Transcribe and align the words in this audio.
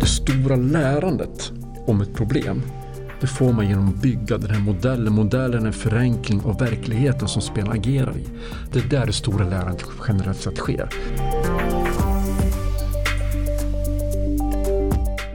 Det 0.00 0.06
stora 0.06 0.56
lärandet 0.56 1.52
om 1.86 2.00
ett 2.00 2.14
problem 2.14 2.62
det 3.24 3.28
får 3.28 3.52
man 3.52 3.68
genom 3.68 3.88
att 3.88 4.02
bygga 4.02 4.38
den 4.38 4.50
här 4.50 4.60
modellen. 4.60 5.12
Modellen 5.12 5.62
är 5.62 5.66
en 5.66 5.72
förenkling 5.72 6.40
av 6.44 6.58
verkligheten 6.58 7.28
som 7.28 7.42
spelen 7.42 7.72
agerar 7.72 8.16
i. 8.16 8.26
Det 8.72 8.78
är 8.78 8.88
där 8.88 9.06
det 9.06 9.12
stora 9.12 9.48
lärandet 9.48 9.84
generellt 10.08 10.40
sett 10.40 10.56
sker. 10.56 10.88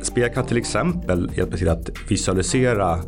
Spel 0.02 0.30
kan 0.30 0.46
till 0.46 0.57
exempel 0.57 1.32
hjälpa 1.36 1.57
till 1.57 1.70
att 1.70 1.89
visualisera 2.07 3.00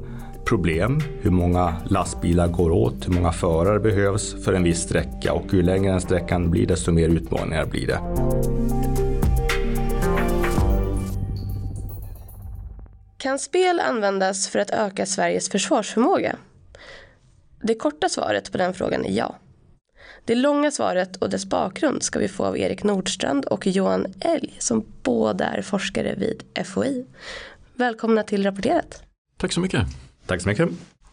problem, 0.46 1.02
hur 1.22 1.32
många 1.32 1.76
lastbilar 1.90 2.48
går 2.48 2.72
åt, 2.72 3.08
hur 3.08 3.14
många 3.14 3.32
förare 3.32 3.80
behövs 3.80 4.44
för 4.44 4.54
en 4.54 4.64
viss 4.64 4.80
sträcka 4.80 5.34
och 5.34 5.54
ju 5.54 5.62
längre 5.62 5.92
den 5.92 6.02
sträckan 6.02 6.52
blir 6.52 6.68
desto 6.68 6.92
mer 6.92 7.10
utmaningar 7.10 7.66
blir 7.66 7.88
det. 7.88 8.00
Kan 13.18 13.40
spel 13.40 13.80
användas 13.80 14.48
för 14.48 14.60
att 14.60 14.70
öka 14.70 15.06
Sveriges 15.06 15.50
försvarsförmåga? 15.50 16.36
Det 17.64 17.76
korta 17.76 18.10
svaret 18.10 18.52
på 18.52 18.58
den 18.58 18.74
frågan 18.74 19.06
är 19.06 19.12
ja. 19.12 19.36
Det 20.26 20.36
långa 20.36 20.72
svaret 20.72 21.16
och 21.16 21.30
dess 21.30 21.46
bakgrund 21.46 22.04
ska 22.04 22.20
vi 22.20 22.28
få 22.28 22.46
av 22.46 22.58
Erik 22.58 22.84
Nordstrand 22.84 23.46
och 23.46 23.68
Johan 23.68 24.06
Elg 24.20 24.56
som 24.60 24.86
båda 25.04 25.46
är 25.46 25.62
forskare 25.62 26.16
vid 26.16 26.44
FOI. 26.66 27.06
Välkomna 27.74 28.24
till 28.24 28.44
Rapporterat. 28.44 29.04
Tack 29.38 29.52
så 29.52 29.60
mycket. 29.60 29.82
Tack 30.26 30.42
så 30.42 30.50
mycket. 30.50 30.70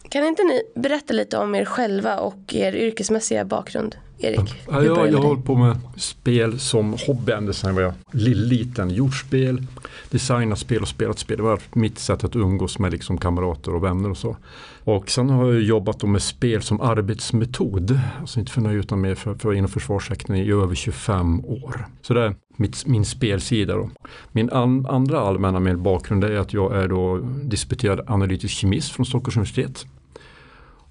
Kan 0.09 0.25
inte 0.25 0.43
ni 0.43 0.61
berätta 0.75 1.13
lite 1.13 1.37
om 1.37 1.55
er 1.55 1.65
själva 1.65 2.19
och 2.19 2.53
er 2.53 2.75
yrkesmässiga 2.75 3.45
bakgrund? 3.45 3.95
Erik, 4.21 4.61
ja, 4.67 4.83
jag, 4.83 4.95
har 4.95 5.23
hållit 5.23 5.45
på 5.45 5.55
med 5.55 5.77
spel 5.97 6.59
som 6.59 6.95
hobby 7.07 7.31
ända 7.31 7.53
sedan 7.53 7.75
jag 7.75 7.83
var 7.83 7.93
liten. 8.11 8.89
Gjort 8.89 9.15
spel, 9.15 9.65
designat 10.09 10.59
spel 10.59 10.81
och 10.81 10.87
spelat 10.87 11.19
spel. 11.19 11.37
Det 11.37 11.43
var 11.43 11.59
mitt 11.73 11.99
sätt 11.99 12.23
att 12.23 12.35
umgås 12.35 12.79
med 12.79 12.91
liksom 12.91 13.17
kamrater 13.17 13.75
och 13.75 13.83
vänner 13.83 14.09
och 14.09 14.17
så. 14.17 14.37
Och 14.83 15.09
sen 15.09 15.29
har 15.29 15.53
jag 15.53 15.61
jobbat 15.61 16.03
med 16.03 16.21
spel 16.21 16.61
som 16.61 16.81
arbetsmetod. 16.81 17.99
Alltså 18.19 18.39
inte 18.39 18.51
för 18.51 18.61
nöje 18.61 18.79
utan 18.79 19.01
mer 19.01 19.15
för, 19.15 19.35
för 19.35 19.53
inom 19.53 19.69
försvarssektorn 19.69 20.35
i 20.35 20.51
över 20.51 20.75
25 20.75 21.45
år. 21.45 21.87
Så 22.01 22.13
det 22.13 22.35
mitt, 22.59 22.85
min 22.85 23.05
spelsida. 23.05 23.75
Då. 23.75 23.89
Min 24.31 24.49
an, 24.49 24.85
andra 24.89 25.19
allmänna 25.19 25.59
med 25.59 25.79
bakgrund 25.79 26.23
är 26.23 26.37
att 26.37 26.53
jag 26.53 26.75
är 26.75 26.87
då 26.87 27.17
disputerad 27.43 28.01
analytisk 28.07 28.53
kemist 28.53 28.91
från 28.91 29.05
Stockholms 29.05 29.35
universitet. 29.35 29.85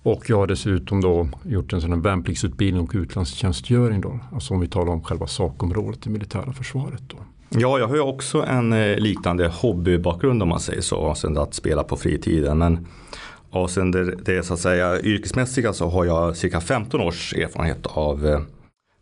Och 0.03 0.31
jag 0.31 0.37
har 0.37 0.47
dessutom 0.47 1.01
då 1.01 1.29
gjort 1.45 1.73
en 1.73 1.81
sån 1.81 2.03
värnpliktsutbildning 2.03 2.85
och 2.85 2.95
utlandstjänstgöring 2.95 4.01
då. 4.01 4.21
Alltså 4.33 4.55
om 4.55 4.61
vi 4.61 4.69
talar 4.69 4.93
om 4.93 5.05
själva 5.05 5.27
sakområdet 5.27 6.07
i 6.07 6.11
militära 6.11 6.53
försvaret 6.53 7.03
då. 7.07 7.17
Ja, 7.49 7.79
jag 7.79 7.89
har 7.89 7.95
ju 7.95 8.01
också 8.01 8.43
en 8.43 8.73
eh, 8.73 8.97
liknande 8.97 9.49
hobbybakgrund 9.49 10.43
om 10.43 10.49
man 10.49 10.61
säger 10.61 10.81
så. 10.81 11.15
Sen 11.15 11.39
att 11.39 11.55
spela 11.55 11.85
på 11.85 11.97
fritiden. 11.97 12.59
Men 12.59 12.87
och 13.51 13.71
sen 13.71 13.91
det, 13.91 14.17
det 14.17 14.43
så 14.43 14.55
att 14.55 14.61
säga 14.61 15.01
yrkesmässiga 15.01 15.73
så 15.73 15.89
har 15.89 16.05
jag 16.05 16.37
cirka 16.37 16.61
15 16.61 17.01
års 17.01 17.35
erfarenhet 17.35 17.87
av 17.87 18.27
eh, 18.27 18.41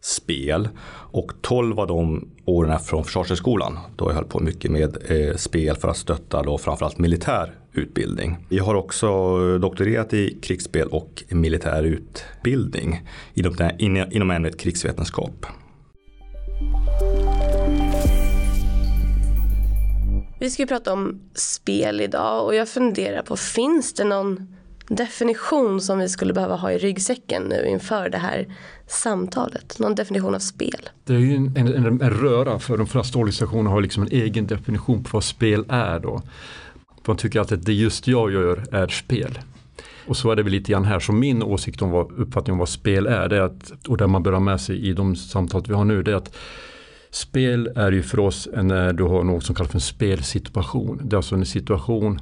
spel. 0.07 0.69
Och 1.11 1.33
12 1.41 1.81
av 1.81 1.87
de 1.87 2.29
åren 2.45 2.79
från 2.81 3.05
Försvarshögskolan. 3.05 3.79
Då 3.97 4.11
jag 4.11 4.15
höll 4.15 4.25
på 4.25 4.41
mycket 4.41 4.71
med 4.71 4.97
eh, 5.11 5.37
spel 5.37 5.77
för 5.77 5.89
att 5.89 5.97
stötta 5.97 6.43
då 6.43 6.59
framförallt 6.59 6.99
militär 6.99 7.55
utbildning. 7.73 8.37
Jag 8.49 8.65
har 8.65 8.75
också 8.75 9.07
eh, 9.07 9.61
doktorerat 9.61 10.15
i 10.15 10.39
krigsspel 10.43 10.89
och 10.89 11.25
militär 11.29 11.83
utbildning 11.83 13.01
inom, 13.35 13.71
inom 14.11 14.31
ämnet 14.31 14.59
krigsvetenskap. 14.59 15.47
Vi 20.41 20.51
ska 20.51 20.63
ju 20.63 20.67
prata 20.67 20.93
om 20.93 21.21
spel 21.35 22.01
idag 22.01 22.45
och 22.45 22.55
jag 22.55 22.69
funderar 22.69 23.23
på 23.23 23.37
finns 23.37 23.95
det 23.95 24.05
någon 24.05 24.57
definition 24.89 25.81
som 25.81 25.99
vi 25.99 26.09
skulle 26.09 26.33
behöva 26.33 26.57
ha 26.57 26.73
i 26.73 26.79
ryggsäcken 26.79 27.43
nu 27.43 27.67
inför 27.67 28.09
det 28.09 28.19
här 28.19 28.47
samtalet? 28.87 29.79
Någon 29.79 29.95
definition 29.95 30.35
av 30.35 30.39
spel? 30.39 30.89
Det 31.05 31.15
är 31.15 31.19
ju 31.19 31.35
en, 31.35 31.57
en, 31.57 31.87
en 31.87 32.11
röra 32.11 32.59
för 32.59 32.77
de 32.77 32.87
flesta 32.87 33.19
organisationer 33.19 33.71
har 33.71 33.81
liksom 33.81 34.03
en 34.03 34.13
egen 34.13 34.47
definition 34.47 35.05
på 35.05 35.11
vad 35.13 35.25
spel 35.25 35.65
är 35.69 35.99
då. 35.99 36.23
Man 37.07 37.17
tycker 37.17 37.41
att 37.41 37.67
det 37.67 37.73
just 37.73 38.09
jag 38.09 38.33
gör 38.33 38.65
är 38.75 38.89
spel. 38.89 39.39
Och 40.07 40.17
så 40.17 40.31
är 40.31 40.37
det 40.37 40.43
väl 40.43 40.53
lite 40.53 40.73
grann 40.73 40.85
här. 40.85 41.01
Så 41.01 41.13
min 41.13 41.43
åsikt 41.43 41.83
om 41.83 41.91
vad, 41.91 42.13
uppfattning 42.13 42.53
om 42.53 42.59
vad 42.59 42.69
spel 42.69 43.07
är, 43.07 43.29
det 43.29 43.37
är 43.37 43.41
att, 43.41 43.73
och 43.89 43.97
det 43.97 44.07
man 44.07 44.23
bör 44.23 44.33
ha 44.33 44.41
med 44.41 44.61
sig 44.61 44.89
i 44.89 44.93
de 44.93 45.17
samtal 45.17 45.63
vi 45.69 45.75
har 45.75 45.85
nu, 45.85 46.03
det 46.03 46.11
är 46.11 46.17
att 46.17 46.37
spel 47.11 47.71
är 47.77 47.93
ju 47.93 48.03
för 48.03 48.19
oss 48.19 48.49
när 48.55 48.87
eh, 48.89 48.93
du 48.93 49.03
har 49.03 49.25
något 49.25 49.45
som 49.45 49.55
kallas 49.55 49.71
för 49.71 49.77
en 49.77 49.81
spelsituation. 49.81 51.01
Det 51.05 51.15
är 51.15 51.17
alltså 51.17 51.35
en 51.35 51.47
situation 51.47 52.21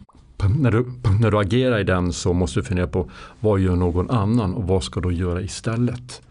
när 0.49 0.71
du, 0.71 0.87
när 1.21 1.31
du 1.31 1.39
agerar 1.39 1.79
i 1.79 1.85
den 1.85 2.13
så 2.13 2.33
måste 2.33 2.61
du 2.61 2.65
fundera 2.65 2.87
på 2.87 3.11
vad 3.41 3.61
gör 3.61 3.77
någon 3.77 4.11
annan 4.11 4.55
och 4.55 4.65
vad 4.65 4.85
ska 4.85 5.01
du 5.01 5.15
göra 5.15 5.41
istället. 5.41 6.23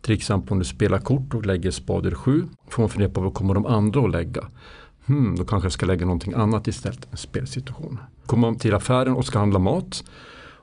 Till 0.00 0.14
exempel 0.14 0.52
om 0.52 0.58
du 0.58 0.64
spelar 0.64 0.98
kort 0.98 1.34
och 1.34 1.46
lägger 1.46 1.70
spader 1.70 2.10
7 2.10 2.44
får 2.68 2.82
man 2.82 2.88
fundera 2.88 3.10
på 3.10 3.20
vad 3.20 3.34
kommer 3.34 3.54
de 3.54 3.66
andra 3.66 4.00
att 4.00 4.10
lägga. 4.10 4.44
Hmm, 5.06 5.36
då 5.36 5.44
kanske 5.44 5.66
jag 5.66 5.72
ska 5.72 5.86
lägga 5.86 6.06
någonting 6.06 6.34
annat 6.34 6.66
istället. 6.66 7.08
En 7.10 7.16
spelsituation. 7.16 7.98
Kommer 8.26 8.48
man 8.48 8.56
till 8.56 8.74
affären 8.74 9.14
och 9.14 9.26
ska 9.26 9.38
handla 9.38 9.58
mat 9.58 10.04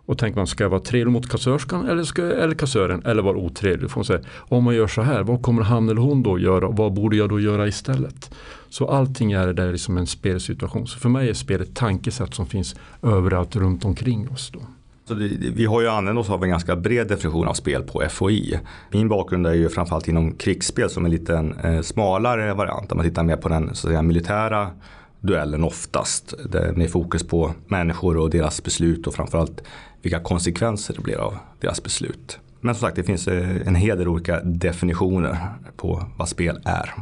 och 0.06 0.18
tänker 0.18 0.38
man, 0.38 0.48
ska 0.48 0.64
jag 0.64 0.70
vara 0.70 0.82
trevlig 0.82 1.12
mot 1.12 1.30
kassörskan 1.30 1.90
eller, 1.90 2.04
ska, 2.04 2.22
eller 2.22 2.56
kassören 2.56 3.02
eller 3.06 3.24
vara 3.24 3.38
otrevlig? 3.38 3.92
Får 3.92 4.00
man 4.00 4.06
säga, 4.06 4.20
om 4.38 4.64
man 4.64 4.76
gör 4.76 4.88
så 4.88 5.02
här, 5.02 5.24
vad 5.24 5.42
kommer 5.42 5.62
han 5.62 5.90
eller 5.90 6.02
hon 6.02 6.24
då 6.24 6.40
göra 6.40 6.68
och 6.68 6.78
vad 6.78 6.94
borde 6.94 7.16
jag 7.16 7.30
då 7.30 7.40
göra 7.40 7.68
istället? 7.68 8.36
Så 8.70 8.88
allting 8.88 9.32
är 9.32 9.54
där 9.54 9.72
liksom 9.72 9.98
en 9.98 10.08
spelsituation. 10.08 10.88
Så 10.88 11.00
för 11.00 11.10
mig 11.10 11.30
är 11.30 11.34
spel 11.34 11.62
ett 11.62 11.76
tankesätt 11.76 12.34
som 12.34 12.46
finns 12.46 12.76
överallt 13.02 13.56
runt 13.56 13.86
omkring 13.86 14.30
oss. 14.30 14.52
Då. 14.54 14.60
Så 15.08 15.14
det, 15.14 15.28
vi 15.56 15.66
har 15.66 15.82
ju 15.82 15.88
använt 15.88 16.20
oss 16.20 16.30
av 16.30 16.44
en 16.44 16.50
ganska 16.50 16.76
bred 16.76 17.08
definition 17.08 17.48
av 17.48 17.54
spel 17.54 17.84
på 17.84 18.04
FOI. 18.10 18.60
Min 18.92 19.10
bakgrund 19.10 19.48
är 19.48 19.54
ju 19.54 19.70
framförallt 19.70 20.08
inom 20.08 20.34
krigsspel 20.34 20.90
som 20.90 21.06
en 21.06 21.12
liten 21.12 21.54
eh, 21.54 21.82
smalare 21.82 22.54
variant. 22.54 22.90
Där 22.90 22.96
man 22.96 23.06
tittar 23.06 23.24
mer 23.24 23.36
på 23.36 23.50
den 23.50 23.66
så 23.66 23.72
att 23.72 23.78
säga, 23.78 24.02
militära 24.02 24.70
duellen 25.22 25.64
oftast. 25.64 26.34
Med 26.76 26.92
fokus 26.92 27.28
på 27.28 27.54
människor 27.68 28.18
och 28.18 28.30
deras 28.30 28.64
beslut 28.64 29.08
och 29.08 29.14
framförallt 29.14 29.64
vilka 30.06 30.20
konsekvenser 30.20 30.94
det 30.94 31.02
blir 31.02 31.18
av 31.18 31.38
deras 31.60 31.84
beslut. 31.84 32.40
Men 32.62 32.76
som 32.76 32.82
sagt 32.82 32.96
det 32.96 33.04
finns 33.04 33.28
eh, 33.28 33.68
en 33.68 33.76
hel 33.76 33.98
del 33.98 34.08
olika 34.08 34.42
definitioner 34.42 35.38
på 35.76 36.06
vad 36.18 36.30
spel 36.30 36.62
är. 36.66 36.94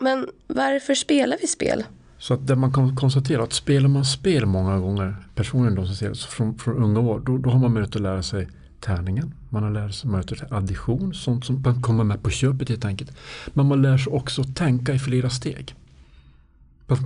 Men 0.00 0.26
varför 0.46 0.94
spelar 0.94 1.36
vi 1.40 1.46
spel? 1.46 1.84
Så 2.18 2.34
att 2.34 2.46
det 2.46 2.56
man 2.56 2.72
kan 2.72 2.96
konstatera 2.96 3.42
att 3.42 3.52
spelar 3.52 3.88
man 3.88 4.04
spel 4.04 4.46
många 4.46 4.78
gånger, 4.78 5.16
personligen 5.34 5.74
de 5.74 5.86
som 5.86 5.96
ser 5.96 6.08
det, 6.08 6.16
från, 6.16 6.58
från 6.58 6.76
unga 6.76 7.00
år, 7.00 7.22
då, 7.26 7.38
då 7.38 7.50
har 7.50 7.58
man 7.58 7.72
möjlighet 7.72 7.96
att 7.96 8.02
lära 8.02 8.22
sig 8.22 8.48
tärningen. 8.80 9.34
Man 9.48 9.62
har 9.62 9.70
lärt 9.70 9.94
sig 9.94 10.10
möjlighet 10.10 10.38
till 10.38 10.56
addition, 10.56 11.14
sånt 11.14 11.44
som 11.44 11.82
kommer 11.82 12.04
med 12.04 12.22
på 12.22 12.30
köpet 12.30 12.68
helt 12.68 12.84
enkelt. 12.84 13.12
Men 13.46 13.66
man 13.66 13.82
lär 13.82 13.98
sig 13.98 14.12
också 14.12 14.44
tänka 14.44 14.94
i 14.94 14.98
flera 14.98 15.30
steg. 15.30 15.74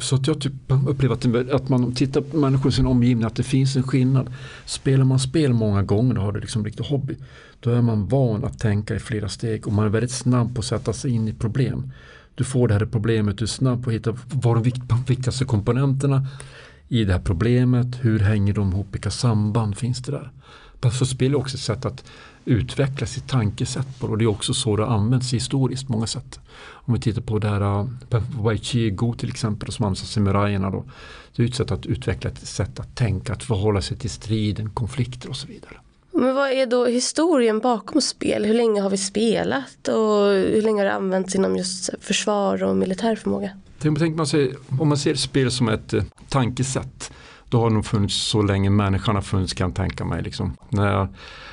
Så 0.01 0.17
att 0.17 0.27
jag 0.27 0.41
typ 0.41 0.53
upplever 0.87 1.15
att, 1.15 1.51
att 1.51 1.69
man 1.69 1.95
tittar 1.95 2.21
på 2.21 2.37
människor 2.37 2.69
i 2.69 2.75
sin 2.75 2.87
omgivning 2.87 3.27
att 3.27 3.37
det 3.37 3.43
finns 3.43 3.77
en 3.77 3.83
skillnad. 3.83 4.31
Spelar 4.67 5.05
man 5.05 5.19
spel 5.19 5.53
många 5.53 5.83
gånger 5.83 6.19
och 6.19 6.25
har 6.25 6.33
det 6.33 6.41
liksom 6.41 6.65
riktigt 6.65 6.87
hobby. 6.87 7.17
Då 7.61 7.71
är 7.71 7.83
man 7.83 8.09
van 8.09 8.45
att 8.45 8.59
tänka 8.59 8.95
i 8.95 8.99
flera 8.99 9.29
steg 9.29 9.67
och 9.67 9.73
man 9.73 9.85
är 9.85 9.89
väldigt 9.89 10.11
snabb 10.11 10.55
på 10.55 10.59
att 10.59 10.65
sätta 10.65 10.93
sig 10.93 11.11
in 11.11 11.29
i 11.29 11.33
problem. 11.33 11.93
Du 12.35 12.45
får 12.45 12.69
det 12.69 12.75
här 12.75 12.87
problemet, 12.87 13.39
du 13.39 13.45
är 13.45 13.47
snabb 13.47 13.85
på 13.85 13.91
att 13.91 13.97
hitta 13.97 14.17
vad 14.33 14.57
de 14.57 14.73
viktigaste 15.07 15.45
komponenterna 15.45 16.27
i 16.89 17.05
det 17.05 17.13
här 17.13 17.21
problemet. 17.21 17.87
Hur 18.01 18.19
hänger 18.19 18.53
de 18.53 18.73
ihop? 18.73 18.87
Vilka 18.91 19.11
samband 19.11 19.79
finns 19.79 19.99
det 19.99 20.13
där? 20.13 20.33
Puzzlespel 20.81 21.33
är 21.33 21.39
också 21.39 21.57
ett 21.57 21.63
sätt 21.63 21.85
att 21.85 22.05
utveckla 22.45 23.07
sitt 23.07 23.29
tankesätt 23.29 23.99
på 23.99 24.07
och 24.07 24.19
det 24.19 24.25
är 24.25 24.27
också 24.27 24.55
så 24.55 24.77
det 24.77 24.87
används 24.87 25.35
historiskt 25.35 25.87
på 25.87 25.93
många 25.93 26.07
sätt. 26.07 26.41
Om 26.61 26.95
vi 26.95 27.01
tittar 27.01 27.23
på 27.23 27.39
det 27.39 27.49
här 27.49 27.81
eh, 28.11 28.23
Waichigo 28.41 29.15
till 29.15 29.29
exempel 29.29 29.73
som 29.73 29.85
används 29.85 30.03
av 30.03 30.07
samurajerna 30.07 30.71
då. 30.71 30.85
Det 31.37 31.43
är 31.43 31.47
ett 31.47 31.55
sätt 31.55 31.71
att 31.71 31.87
utveckla 31.87 32.31
ett 32.31 32.39
sätt 32.39 32.81
att 32.81 32.97
tänka, 32.97 33.33
att 33.33 33.43
förhålla 33.43 33.83
sig 33.83 33.97
till 33.97 34.11
striden, 34.11 34.71
konflikter 34.71 35.29
och 35.29 35.37
så 35.37 35.47
vidare. 35.47 35.77
Men 36.19 36.35
vad 36.35 36.51
är 36.51 36.67
då 36.67 36.87
historien 36.87 37.59
bakom 37.59 38.01
spel? 38.01 38.45
Hur 38.45 38.55
länge 38.55 38.81
har 38.81 38.91
vi 38.91 38.97
spelat 38.97 39.89
och 39.89 40.27
hur 40.27 40.63
länge 40.63 40.81
har 40.81 40.85
det 40.85 40.95
använts 40.95 41.35
inom 41.35 41.57
just 41.57 41.91
försvar 42.01 42.63
och 42.63 42.77
militär 42.77 43.17
förmåga? 43.17 43.51
Tänk 43.79 44.17
man 44.17 44.27
sig, 44.27 44.55
om 44.81 44.89
man 44.89 44.99
ser 44.99 45.15
spel 45.15 45.51
som 45.51 45.69
ett 45.69 45.93
eh, 45.93 46.03
tankesätt 46.29 47.13
då 47.49 47.61
har 47.61 47.69
det 47.69 47.75
nog 47.75 47.87
funnits 47.87 48.15
så 48.15 48.43
länge 48.43 48.71
människan 48.71 49.15
har 49.15 49.23
funnits 49.23 49.53
kan 49.53 49.69
jag 49.69 49.77
tänka 49.77 50.05
mig. 50.05 50.23
Liksom. 50.23 50.57
När 50.69 50.93
jag, 50.93 51.09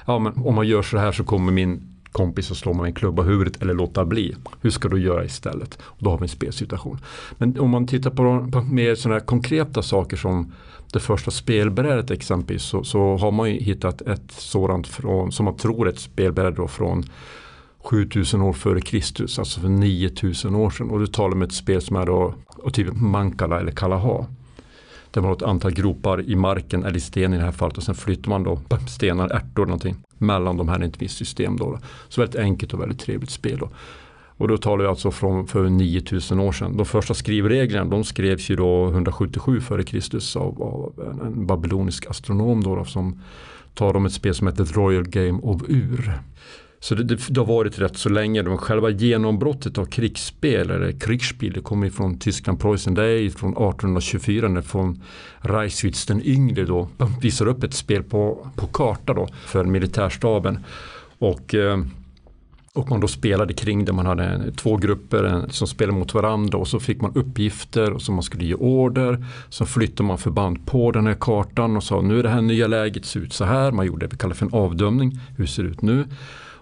ja, 0.05 0.19
men 0.19 0.33
om 0.33 0.55
man 0.55 0.67
gör 0.67 0.81
så 0.81 0.97
här 0.97 1.11
så 1.11 1.23
kommer 1.23 1.51
min 1.51 1.94
kompis 2.15 2.51
och 2.51 2.57
slå 2.57 2.73
man 2.73 2.85
en 2.85 2.93
klubba 2.93 3.23
huvudet 3.23 3.61
eller 3.61 3.73
låta 3.73 4.05
bli. 4.05 4.35
Hur 4.61 4.69
ska 4.69 4.87
du 4.87 5.01
göra 5.01 5.25
istället? 5.25 5.79
Och 5.81 6.03
då 6.03 6.09
har 6.09 6.17
vi 6.17 6.23
en 6.23 6.29
spelsituation. 6.29 6.99
Men 7.37 7.59
om 7.59 7.69
man 7.69 7.87
tittar 7.87 8.09
på, 8.09 8.51
på 8.51 8.61
mer 8.61 8.95
sådana 8.95 9.19
konkreta 9.19 9.81
saker 9.81 10.17
som 10.17 10.53
det 10.93 10.99
första 10.99 11.31
spelbrädet 11.31 12.11
exempelvis 12.11 12.63
så, 12.63 12.83
så, 12.83 13.17
har 13.17 13.31
man 13.31 13.51
ju 13.51 13.59
hittat 13.59 14.01
ett 14.01 14.31
sådant 14.31 14.87
från, 14.87 15.31
som 15.31 15.45
man 15.45 15.55
tror 15.55 15.89
ett 15.89 15.99
spelbräde 15.99 16.51
då 16.51 16.67
från 16.67 17.03
7000 17.77 18.41
år 18.41 18.53
före 18.53 18.81
Kristus, 18.81 19.39
alltså 19.39 19.59
för 19.61 19.69
9000 19.69 20.55
år 20.55 20.69
sedan. 20.69 20.89
Och 20.89 20.99
du 20.99 21.07
talar 21.07 21.35
om 21.35 21.41
ett 21.41 21.53
spel 21.53 21.81
som 21.81 21.95
är 21.95 22.05
då, 22.05 22.33
och 22.47 22.73
typ 22.73 22.87
Mankala 22.93 23.59
eller 23.59 23.71
Kalaha. 23.71 24.25
Det 25.15 25.21
var 25.21 25.33
ett 25.33 25.41
antal 25.41 25.71
gropar 25.71 26.21
i 26.21 26.35
marken 26.35 26.83
eller 26.83 26.97
i 26.97 27.01
sten 27.01 27.33
i 27.33 27.37
det 27.37 27.43
här 27.43 27.51
fallet 27.51 27.77
och 27.77 27.83
sen 27.83 27.95
flyttar 27.95 28.29
man 28.29 28.43
då 28.43 28.59
stenar, 28.87 29.29
ärtor 29.29 29.65
någonting 29.65 29.95
mellan 30.17 30.57
de 30.57 30.69
här 30.69 30.83
i 30.83 30.87
ett 30.87 31.01
visst 31.01 31.17
system. 31.17 31.57
Då. 31.57 31.79
Så 32.09 32.21
väldigt 32.21 32.39
enkelt 32.39 32.73
och 32.73 32.81
väldigt 32.81 32.99
trevligt 32.99 33.29
spel. 33.29 33.57
Då. 33.59 33.69
Och 34.37 34.47
då 34.47 34.57
talar 34.57 34.83
vi 34.83 34.89
alltså 34.89 35.11
från 35.11 35.47
för 35.47 35.69
9000 35.69 36.39
år 36.39 36.51
sedan. 36.51 36.77
De 36.77 36.85
första 36.85 37.13
skrivreglerna 37.13 37.89
de 37.89 38.03
skrevs 38.03 38.49
ju 38.49 38.55
då 38.55 38.87
177 38.87 39.57
f.Kr. 39.57 40.37
Av, 40.37 40.61
av 40.61 40.93
en 41.25 41.45
babylonisk 41.45 42.05
astronom 42.09 42.63
då, 42.63 42.75
då 42.75 42.85
som 42.85 43.21
tar 43.73 43.95
om 43.95 44.05
ett 44.05 44.13
spel 44.13 44.35
som 44.35 44.47
heter 44.47 44.65
Royal 44.65 45.07
Game 45.07 45.39
of 45.41 45.61
Ur. 45.67 46.19
Så 46.85 46.95
det, 46.95 47.03
det, 47.03 47.19
det, 47.29 47.39
har 47.39 47.47
varit 47.47 47.79
rätt 47.79 47.97
så 47.97 48.09
länge. 48.09 48.43
Men 48.43 48.57
själva 48.57 48.89
genombrottet 48.89 49.77
av 49.77 49.85
krigsspel 49.85 50.69
eller 50.69 50.91
krigsspel 50.91 51.53
det 51.53 51.61
kommer 51.61 51.89
från 51.89 52.19
Tyskland, 52.19 52.59
Preussen. 52.59 52.93
Det 52.93 53.03
är 53.03 53.29
från 53.29 53.49
1824 53.49 54.47
när 54.47 54.63
von 54.71 55.01
Reichswitz 55.39 56.05
den 56.05 56.21
yngre 56.25 56.65
då 56.65 56.89
visar 57.21 57.47
upp 57.47 57.63
ett 57.63 57.73
spel 57.73 58.03
på, 58.03 58.47
på 58.55 58.67
karta 58.67 59.13
då 59.13 59.27
för 59.45 59.63
militärstaben. 59.65 60.59
Och 61.19 61.55
eh, 61.55 61.77
och 62.73 62.89
man 62.89 62.99
då 62.99 63.07
spelade 63.07 63.53
kring 63.53 63.85
det. 63.85 63.93
Man 63.93 64.05
hade 64.05 64.51
två 64.51 64.77
grupper 64.77 65.45
som 65.49 65.67
spelade 65.67 65.99
mot 65.99 66.13
varandra 66.13 66.57
och 66.57 66.67
så 66.67 66.79
fick 66.79 67.01
man 67.01 67.11
uppgifter 67.15 67.93
och 67.93 68.01
så 68.01 68.11
man 68.11 68.23
skulle 68.23 68.45
ge 68.45 68.53
order. 68.53 69.25
Så 69.49 69.65
flyttade 69.65 70.07
man 70.07 70.17
förband 70.17 70.65
på 70.65 70.91
den 70.91 71.07
här 71.07 71.17
kartan 71.19 71.77
och 71.77 71.83
sa 71.83 72.01
nu 72.01 72.19
är 72.19 72.23
det 72.23 72.29
här 72.29 72.41
nya 72.41 72.67
läget 72.67 73.05
ser 73.05 73.19
ut 73.19 73.33
så 73.33 73.45
här. 73.45 73.71
Man 73.71 73.85
gjorde 73.85 74.05
det 74.05 74.11
vi 74.11 74.17
kallar 74.17 74.35
för 74.35 74.45
en 74.45 74.53
avdömning. 74.53 75.19
Hur 75.37 75.45
ser 75.45 75.63
det 75.63 75.69
ut 75.69 75.81
nu? 75.81 76.05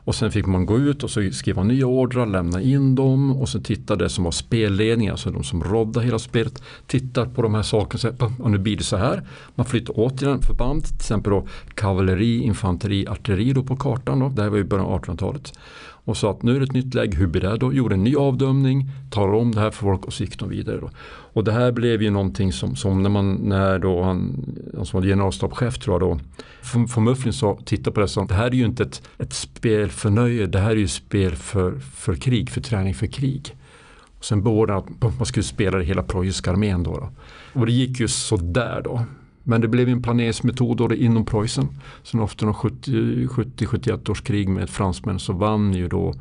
Och 0.05 0.15
sen 0.15 0.31
fick 0.31 0.45
man 0.45 0.65
gå 0.65 0.77
ut 0.79 1.03
och 1.03 1.09
så 1.09 1.31
skriva 1.31 1.63
nya 1.63 1.85
ordrar, 1.85 2.25
lämna 2.25 2.61
in 2.61 2.95
dem 2.95 3.31
och 3.31 3.49
sen 3.49 3.63
titta 3.63 3.95
det 3.95 4.09
som 4.09 4.23
var 4.23 4.31
spelledning, 4.31 5.09
alltså 5.09 5.29
de 5.29 5.43
som 5.43 5.63
rådde 5.63 6.01
hela 6.01 6.19
spelet. 6.19 6.63
Tittar 6.87 7.25
på 7.25 7.41
de 7.41 7.53
här 7.53 7.61
sakerna 7.61 7.93
och 7.93 7.99
säger 7.99 8.41
och 8.41 8.51
nu 8.51 8.57
blir 8.57 8.77
det 8.77 8.83
så 8.83 8.97
här. 8.97 9.27
Man 9.55 9.65
flyttar 9.65 9.93
återigen 9.97 10.41
förband, 10.41 10.83
till 10.83 10.95
exempel 10.95 11.31
då 11.31 11.47
kavalleri, 11.73 12.41
infanteri, 12.41 13.07
artilleri 13.07 13.53
då 13.53 13.63
på 13.63 13.75
kartan. 13.75 14.19
Då. 14.19 14.29
Det 14.29 14.41
här 14.41 14.49
var 14.49 14.57
ju 14.57 14.63
början 14.63 14.85
av 14.85 15.01
1800-talet 15.01 15.53
och 16.05 16.17
sa 16.17 16.31
att 16.31 16.43
nu 16.43 16.55
är 16.55 16.59
det 16.59 16.65
ett 16.65 16.73
nytt 16.73 16.93
läge, 16.93 17.17
hur 17.17 17.27
blir 17.27 17.41
det 17.41 17.57
då? 17.57 17.73
Gjorde 17.73 17.95
en 17.95 18.03
ny 18.03 18.15
avdömning, 18.15 18.89
talade 19.09 19.37
om 19.37 19.51
det 19.51 19.59
här 19.59 19.71
för 19.71 19.81
folk 19.81 20.05
och 20.05 20.13
så 20.13 20.23
gick 20.23 20.39
de 20.39 20.49
vidare. 20.49 20.77
Då. 20.77 20.89
Och 21.05 21.43
det 21.43 21.51
här 21.51 21.71
blev 21.71 22.01
ju 22.01 22.09
någonting 22.09 22.53
som, 22.53 22.75
som 22.75 23.03
när 23.03 23.09
man, 23.09 23.33
när 23.33 23.79
då 23.79 24.03
han, 24.03 24.45
han 24.75 24.85
som 24.85 24.99
var 24.99 25.07
generalstabschef 25.07 25.77
tror 25.77 25.93
jag 25.93 26.01
då, 26.01 26.19
von 26.95 27.03
Mufflin 27.03 27.33
sa, 27.33 27.59
titta 27.65 27.91
på 27.91 27.99
det 27.99 28.07
som, 28.07 28.27
det 28.27 28.33
här 28.33 28.45
är 28.45 28.51
ju 28.51 28.65
inte 28.65 28.83
ett, 28.83 29.01
ett 29.17 29.33
spel 29.33 29.89
för 29.89 30.09
nöje, 30.09 30.47
det 30.47 30.59
här 30.59 30.71
är 30.71 30.75
ju 30.75 30.87
spel 30.87 31.35
för, 31.35 31.79
för 31.79 32.15
krig, 32.15 32.49
för 32.49 32.61
träning 32.61 32.93
för 32.93 33.07
krig. 33.07 33.55
Och 34.17 34.25
sen 34.25 34.43
beordrade 34.43 34.79
att 34.79 35.17
man 35.17 35.25
skulle 35.25 35.43
spela 35.43 35.77
det 35.77 35.83
hela 35.83 36.03
preussiska 36.03 36.51
armén 36.51 36.83
då, 36.83 36.91
då. 36.97 37.09
Och 37.59 37.65
det 37.65 37.71
gick 37.71 37.99
ju 37.99 38.07
sådär 38.07 38.81
då. 38.83 39.05
Men 39.43 39.61
det 39.61 39.67
blev 39.67 39.89
en 39.89 40.01
planeringsmetod 40.01 40.77
då 40.77 40.93
inom 40.93 41.25
Preussen. 41.25 41.67
Sen 42.03 42.19
efter 42.19 42.47
70-71 42.47 44.11
års 44.11 44.21
krig 44.21 44.49
med 44.49 44.69
fransmän 44.69 45.19
så 45.19 45.33
vann 45.33 45.73
ju 45.73 45.87
då 45.87 46.13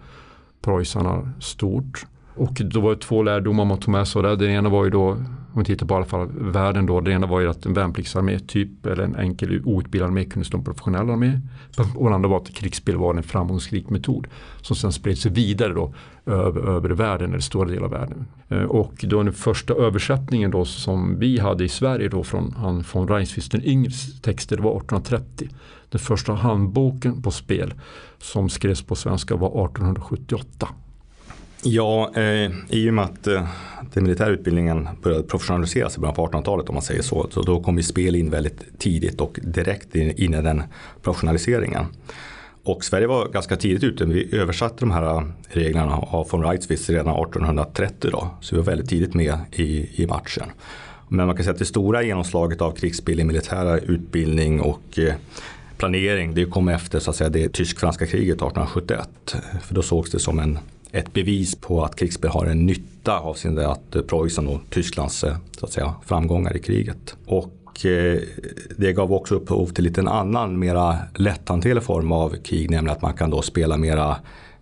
preussarna 0.63 1.33
stort. 1.41 2.07
Och 2.35 2.63
då 2.65 2.81
var 2.81 2.91
det 2.91 3.01
två 3.01 3.23
lärdomar 3.23 3.65
man 3.65 3.79
tog 3.79 3.93
med 3.93 4.09
sig. 4.09 4.37
Det 4.37 4.47
ena 4.47 4.69
var 4.69 4.85
ju 4.85 4.91
då, 4.91 5.09
om 5.53 5.59
vi 5.59 5.65
tittar 5.65 5.87
på 5.87 5.95
i 5.95 5.97
alla 5.97 6.07
fall 6.07 6.29
världen 6.33 6.87
då. 6.87 7.01
Det 7.01 7.13
ena 7.13 7.27
var 7.27 7.41
ju 7.41 7.51
att 7.51 7.67
en 7.67 7.75
värnpliktsarmé 7.75 8.39
typ 8.39 8.87
eller 8.87 9.05
en 9.05 9.17
enkel 9.17 9.63
outbildad 9.65 10.09
armé 10.09 10.25
kunde 10.25 10.47
stå 10.47 10.59
en 10.59 10.65
professionell 10.65 11.11
armé. 11.11 11.41
Och 11.95 12.09
det 12.09 12.15
andra 12.15 12.29
var 12.29 12.37
att 12.37 12.55
krigsspel 12.55 12.97
var 12.97 13.15
en 13.15 13.23
framgångsrik 13.23 13.91
metod. 13.91 14.27
Som 14.61 14.77
sen 14.77 14.93
spred 14.93 15.19
sig 15.19 15.33
vidare 15.33 15.73
då 15.73 15.95
över, 16.27 16.61
över 16.61 16.91
världen 16.91 17.31
eller 17.31 17.41
stora 17.41 17.69
delar 17.69 17.85
av 17.85 17.91
världen. 17.91 18.27
Eh, 18.49 18.63
och 18.63 19.05
då 19.09 19.23
den 19.23 19.33
första 19.33 19.75
översättningen 19.75 20.51
då 20.51 20.65
som 20.65 21.19
vi 21.19 21.39
hade 21.39 21.65
i 21.65 21.69
Sverige 21.69 22.09
då 22.09 22.25
från, 22.25 22.55
han, 22.57 22.85
von 22.93 23.09
Reinsfist 23.09 23.53
den 23.53 23.65
yngres 23.65 24.21
texter 24.21 24.57
det 24.57 24.63
var 24.63 24.77
1830. 24.77 25.49
Den 25.91 25.99
första 25.99 26.35
handboken 26.35 27.23
på 27.23 27.31
spel 27.31 27.75
som 28.19 28.49
skrevs 28.49 28.83
på 28.83 28.95
svenska 28.95 29.37
var 29.37 29.49
1878. 29.49 30.69
Ja, 31.65 32.11
eh, 32.15 32.51
i 32.69 32.91
och 32.91 32.95
med 32.95 33.05
att 33.05 33.27
eh, 33.27 33.49
den 33.95 34.03
militära 34.03 34.29
utbildningen 34.29 34.89
började 35.03 35.23
professionaliseras 35.23 35.97
i 35.97 36.01
början 36.01 36.15
på 36.15 36.27
1800-talet 36.27 36.69
om 36.69 36.75
man 36.75 36.83
säger 36.83 37.03
så. 37.03 37.27
Så 37.31 37.43
då 37.43 37.63
kom 37.63 37.77
ju 37.77 37.83
spel 37.83 38.15
in 38.15 38.31
väldigt 38.31 38.79
tidigt 38.79 39.21
och 39.21 39.39
direkt 39.43 39.95
in, 39.95 40.11
in 40.11 40.35
i 40.35 40.43
den 40.43 40.63
professionaliseringen. 41.03 41.85
Och 42.65 42.85
Sverige 42.85 43.07
var 43.07 43.29
ganska 43.29 43.57
tidigt 43.57 43.85
ute. 43.85 44.05
Vi 44.05 44.37
översatte 44.37 44.77
de 44.81 44.91
här 44.91 45.17
eh, 45.17 45.23
reglerna 45.49 45.97
av 45.97 46.29
von 46.31 46.45
Reitzwitz 46.45 46.91
redan 46.91 47.15
1830. 47.15 48.11
Då, 48.11 48.31
så 48.41 48.55
vi 48.55 48.61
var 48.61 48.67
väldigt 48.67 48.89
tidigt 48.89 49.15
med 49.15 49.39
i, 49.53 50.03
i 50.03 50.07
matchen. 50.07 50.47
Men 51.09 51.27
man 51.27 51.37
kan 51.37 51.45
säga 51.45 51.53
att 51.53 51.59
det 51.59 51.65
stora 51.65 52.03
genomslaget 52.03 52.61
av 52.61 52.73
krigsspel 52.73 53.21
i 53.21 53.25
militär 53.25 53.91
utbildning 53.91 54.61
och 54.61 54.99
eh, 54.99 55.15
planering 55.77 56.35
det 56.35 56.45
kom 56.45 56.69
efter 56.69 56.99
så 56.99 57.11
att 57.11 57.17
säga, 57.17 57.31
det 57.31 57.53
tysk-franska 57.53 58.07
kriget 58.07 58.37
1871. 58.37 59.09
För 59.63 59.75
då 59.75 59.83
sågs 59.83 60.11
det 60.11 60.19
som 60.19 60.39
en 60.39 60.59
ett 60.93 61.13
bevis 61.13 61.55
på 61.55 61.85
att 61.85 61.97
krigsspel 61.97 62.31
har 62.31 62.47
en 62.47 62.67
nytta 62.67 63.19
avseende 63.19 63.69
att 63.69 63.97
eh, 63.97 64.03
Preussen 64.03 64.49
och 64.49 64.61
Tysklands 64.71 65.25
eh, 65.25 65.37
så 65.59 65.67
att 65.67 65.73
säga, 65.73 65.95
framgångar 66.07 66.57
i 66.57 66.61
kriget. 66.61 67.17
Och 67.27 67.87
eh, 67.87 68.19
det 68.77 68.93
gav 68.93 69.13
också 69.13 69.35
upphov 69.35 69.67
till 69.67 69.85
lite 69.85 70.01
en 70.01 70.09
annan 70.09 70.59
mera 70.59 70.99
lätthanterlig 71.15 71.83
form 71.83 72.13
av 72.13 72.37
krig, 72.37 72.71
nämligen 72.71 72.97
att 72.97 73.03
man 73.03 73.15
kan 73.15 73.31
då 73.31 73.43
spela 73.43 73.77
mera 73.77 74.17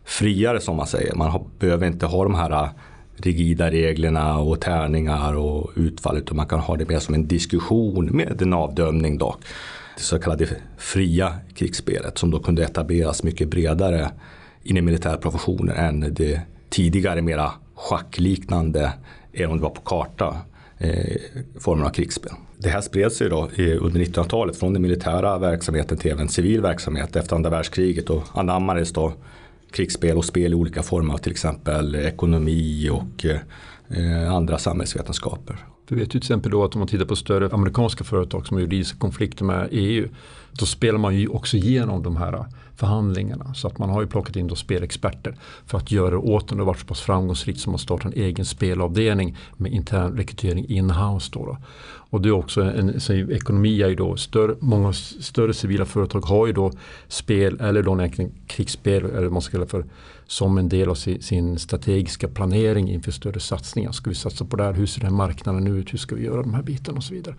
friare 0.05 0.61
som 0.61 0.77
man 0.77 0.87
säger. 0.87 1.15
Man 1.15 1.45
behöver 1.59 1.87
inte 1.87 2.07
ha 2.07 2.25
de 2.25 2.35
här 2.35 2.69
rigida 3.17 3.71
reglerna 3.71 4.39
och 4.39 4.61
tärningar 4.61 5.35
och 5.35 5.71
utfall 5.77 6.19
utan 6.19 6.37
man 6.37 6.47
kan 6.47 6.61
ha 6.61 6.77
det 6.77 6.89
mer 6.89 6.99
som 6.99 7.15
en 7.15 7.27
diskussion 7.27 8.07
med 8.07 8.43
en 8.43 8.53
avdömning 8.53 9.19
dock. 9.19 9.41
Det 9.97 10.03
så 10.03 10.19
kallade 10.19 10.49
fria 10.79 11.35
krigsspelet 11.55 12.19
som 12.19 12.31
då 12.31 12.39
kunde 12.39 12.65
etableras 12.65 13.23
mycket 13.23 13.49
bredare 13.49 14.11
inom 14.63 14.85
militära 14.85 15.17
professioner 15.17 15.75
än 15.75 16.15
det 16.15 16.41
tidigare 16.69 17.23
mera 17.23 17.53
schackliknande, 17.75 18.93
även 19.33 19.51
om 19.51 19.57
det 19.57 19.63
var 19.63 19.71
på 19.71 19.81
karta, 19.81 20.37
eh, 20.79 21.17
formen 21.61 21.87
av 21.87 21.91
krigsspel. 21.91 22.33
Det 22.59 22.69
här 22.69 22.81
spred 22.81 23.13
sig 23.13 23.29
då 23.29 23.49
under 23.81 24.01
1900-talet 24.01 24.57
från 24.57 24.73
den 24.73 24.83
militära 24.83 25.39
verksamheten 25.39 25.99
till 25.99 26.11
även 26.11 26.29
civil 26.29 26.61
verksamhet 26.61 27.17
efter 27.17 27.37
andra 27.37 27.51
världskriget 27.51 28.11
och 28.11 28.23
anammades 28.35 28.93
då 28.93 29.13
krigsspel 29.71 30.17
och 30.17 30.25
spel 30.25 30.53
i 30.53 30.55
olika 30.55 30.83
former, 30.83 31.17
till 31.19 31.33
exempel 31.33 31.95
ekonomi 31.95 32.91
och 32.91 33.27
eh, 33.97 34.35
andra 34.35 34.59
samhällsvetenskaper. 34.59 35.57
Du 35.89 35.95
vet 35.95 36.03
ju 36.03 36.07
till 36.09 36.19
exempel 36.19 36.51
då 36.51 36.65
att 36.65 36.75
om 36.75 36.79
man 36.79 36.89
tittar 36.89 37.05
på 37.05 37.17
större 37.17 37.49
amerikanska 37.55 38.05
företag 38.05 38.47
som 38.47 38.57
har 38.57 38.61
juridiska 38.61 38.99
konflikter 38.99 39.45
med 39.45 39.69
EU. 39.71 40.09
Då 40.53 40.67
spelar 40.67 40.99
man 40.99 41.17
ju 41.17 41.29
också 41.29 41.57
igenom 41.57 42.03
de 42.03 42.17
här 42.17 42.45
förhandlingarna. 42.81 43.55
Så 43.55 43.67
att 43.69 43.79
man 43.79 43.91
har 43.91 44.01
ju 44.01 44.07
plockat 44.07 44.37
in 44.37 44.47
då 44.47 44.55
spelexperter 44.55 45.35
för 45.67 45.79
att 45.79 45.91
göra 45.91 46.11
det 46.11 46.17
åt 46.17 46.49
den 46.49 46.59
Det 46.59 46.63
har 46.63 46.67
varit 46.67 46.81
så 46.81 46.87
pass 46.87 47.01
framgångsrikt 47.01 47.61
som 47.61 47.75
att 47.75 47.81
starta 47.81 48.09
en 48.09 48.15
egen 48.15 48.45
spelavdelning 48.45 49.37
med 49.57 49.73
intern 49.73 50.17
rekrytering 50.17 50.67
in-house. 50.69 51.31
Då, 51.33 51.47
då. 51.47 51.57
Och 52.11 52.21
det 52.21 52.29
är 52.29 52.33
också 52.33 52.63
en, 52.63 53.01
så 53.01 53.13
ekonomi 53.13 53.83
är 53.83 53.89
ju 53.89 53.95
då 53.95 54.17
större, 54.17 54.55
många 54.61 54.93
större 54.93 55.55
civila 55.55 55.85
företag 55.85 56.21
har 56.21 56.47
ju 56.47 56.53
då 56.53 56.73
spel 57.09 57.61
eller 57.61 57.83
då 57.83 57.99
egentligen 57.99 58.33
krigsspel 58.47 59.05
eller 59.05 59.23
vad 59.23 59.33
man 59.33 59.43
ska 59.43 59.53
kalla 59.53 59.67
för 59.67 59.85
som 60.27 60.59
en 60.59 60.69
del 60.69 60.89
av 60.89 60.95
sin, 60.95 61.23
sin, 61.23 61.59
strategiska 61.59 62.29
planering 62.29 62.91
inför 62.91 63.13
större 63.13 63.41
satsningar. 63.41 63.93
Ska 63.93 64.11
vi 64.11 64.17
satsa 64.17 64.45
på 64.45 64.57
det 64.57 64.65
här? 64.65 64.73
Hur 64.73 64.87
ser 64.87 65.01
den 65.01 65.15
marknaden 65.15 65.67
ut? 65.67 65.93
Hur 65.93 65.99
ska 65.99 66.15
vi 66.15 66.25
göra 66.25 66.43
de 66.43 66.55
här 66.55 66.63
bitarna 66.63 66.97
och 66.97 67.05
så 67.05 67.15
vidare. 67.15 67.35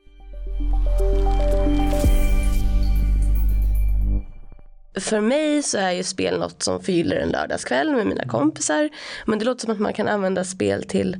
För 4.95 5.21
mig 5.21 5.63
så 5.63 5.77
är 5.77 5.91
ju 5.91 6.03
spel 6.03 6.39
något 6.39 6.63
som 6.63 6.81
fyller 6.81 7.15
en 7.15 7.29
lördagskväll 7.29 7.91
med 7.95 8.07
mina 8.07 8.25
kompisar. 8.25 8.89
Men 9.25 9.39
det 9.39 9.45
låter 9.45 9.61
som 9.61 9.73
att 9.73 9.79
man 9.79 9.93
kan 9.93 10.07
använda 10.07 10.43
spel 10.43 10.83
till 10.83 11.17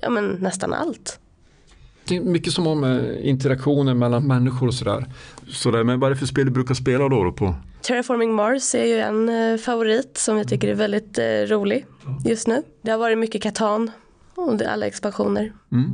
ja, 0.00 0.10
men 0.10 0.26
nästan 0.26 0.72
allt. 0.72 1.18
Det 2.08 2.16
är 2.16 2.20
mycket 2.20 2.52
som 2.52 2.66
om 2.66 2.84
eh, 2.84 3.28
interaktioner 3.28 3.94
mellan 3.94 4.26
människor 4.26 4.66
och 4.66 4.74
sådär. 4.74 5.06
sådär. 5.48 5.84
Men 5.84 6.00
vad 6.00 6.10
är 6.10 6.14
det 6.14 6.18
för 6.18 6.26
spel 6.26 6.44
du 6.44 6.50
brukar 6.50 6.74
spela 6.74 7.08
då, 7.08 7.24
då 7.24 7.32
på? 7.32 7.54
Terraforming 7.82 8.34
Mars 8.34 8.74
är 8.74 8.84
ju 8.84 9.00
en 9.00 9.28
eh, 9.28 9.58
favorit 9.58 10.18
som 10.18 10.36
jag 10.36 10.48
tycker 10.48 10.68
är 10.68 10.74
väldigt 10.74 11.18
eh, 11.18 11.24
rolig 11.24 11.86
just 12.24 12.46
nu. 12.46 12.62
Det 12.82 12.90
har 12.90 12.98
varit 12.98 13.18
mycket 13.18 13.42
Katan 13.42 13.90
och 14.34 14.62
alla 14.62 14.86
expansioner. 14.86 15.52
Mm. 15.72 15.90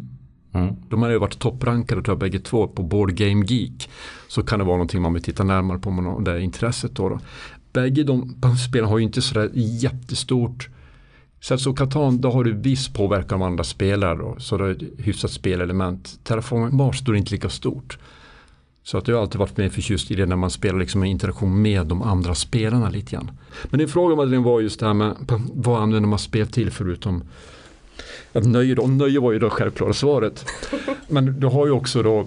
Mm. 0.53 0.75
De 0.89 1.03
har 1.03 1.11
ju 1.11 1.19
varit 1.19 1.39
topprankade 1.39 2.03
tror 2.03 2.13
jag 2.13 2.19
bägge 2.19 2.39
två 2.39 2.67
på 2.67 2.83
Board 2.83 3.15
Game 3.15 3.45
Geek. 3.47 3.91
Så 4.29 4.43
kan 4.43 4.59
det 4.59 4.65
vara 4.65 4.77
någonting 4.77 5.03
man 5.03 5.15
vill 5.15 5.23
titta 5.23 5.45
närmare 5.45 5.79
på 5.79 5.91
med 5.91 6.25
det 6.25 6.43
intresset. 6.43 6.95
Då, 6.95 7.09
då. 7.09 7.21
Bägge 7.73 8.03
de 8.03 8.35
spelen 8.69 8.89
har 8.89 8.99
ju 8.99 9.05
inte 9.05 9.23
sådär 9.23 9.51
jättestort 9.55 10.69
så 11.41 11.59
så 11.59 11.73
Catan, 11.73 12.21
då 12.21 12.31
har 12.31 12.45
du 12.45 12.53
viss 12.53 12.89
påverkan 12.89 13.43
av 13.43 13.49
andra 13.49 13.65
spelare 13.65 14.19
då, 14.19 14.35
så 14.39 14.59
det 14.59 14.65
är 14.65 14.71
ett 14.71 14.83
hyfsat 14.99 15.31
spelelement. 15.31 16.21
Terraform 16.25 16.77
Mars 16.77 17.01
då 17.01 17.13
är 17.13 17.17
inte 17.17 17.33
lika 17.33 17.49
stort. 17.49 17.99
Så 18.83 18.99
att 18.99 19.09
jag 19.09 19.17
har 19.17 19.23
alltid 19.23 19.39
varit 19.39 19.57
mer 19.57 19.69
förtjust 19.69 20.11
i 20.11 20.15
det 20.15 20.27
när 20.27 20.37
man 20.37 20.51
spelar 20.51 20.79
liksom 20.79 21.03
en 21.03 21.09
interaktion 21.09 21.63
med 21.63 21.87
de 21.87 22.03
andra 22.03 22.35
spelarna 22.35 22.91
lite 22.91 23.13
grann. 23.13 23.31
Men 23.65 23.79
din 23.79 23.89
fråga 23.89 24.17
Madeleine 24.17 24.45
var 24.45 24.61
just 24.61 24.81
det 24.81 24.87
här 24.87 24.95
med 24.95 25.17
vad 25.55 25.83
använder 25.83 26.09
man 26.09 26.19
spel 26.19 26.47
till 26.47 26.71
förutom 26.71 27.23
att 28.33 28.47
nöje, 28.47 28.75
då, 28.75 28.87
nöje 28.87 29.21
var 29.21 29.33
ju 29.33 29.39
det 29.39 29.51
självklara 29.51 29.93
svaret. 29.93 30.45
Men 31.09 31.41
du 31.41 31.47
har 31.47 31.67
ju 31.67 31.73
också 31.73 32.03
då 32.03 32.27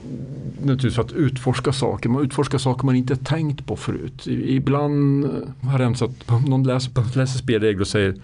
naturligtvis 0.59 0.99
att 0.99 1.11
utforska 1.11 1.73
saker. 1.73 2.09
Man 2.09 2.23
utforskar 2.23 2.57
saker 2.57 2.85
man 2.85 2.95
inte 2.95 3.15
tänkt 3.15 3.65
på 3.65 3.75
förut. 3.75 4.27
Ibland 4.27 5.25
eh, 5.25 5.31
har 5.61 5.77
det 5.77 5.83
hänt 5.83 5.97
så 5.97 6.05
att 6.05 6.47
någon 6.47 6.63
läser, 6.63 7.17
läser 7.17 7.37
spelregler 7.37 7.81
och 7.81 7.87
säger 7.87 8.15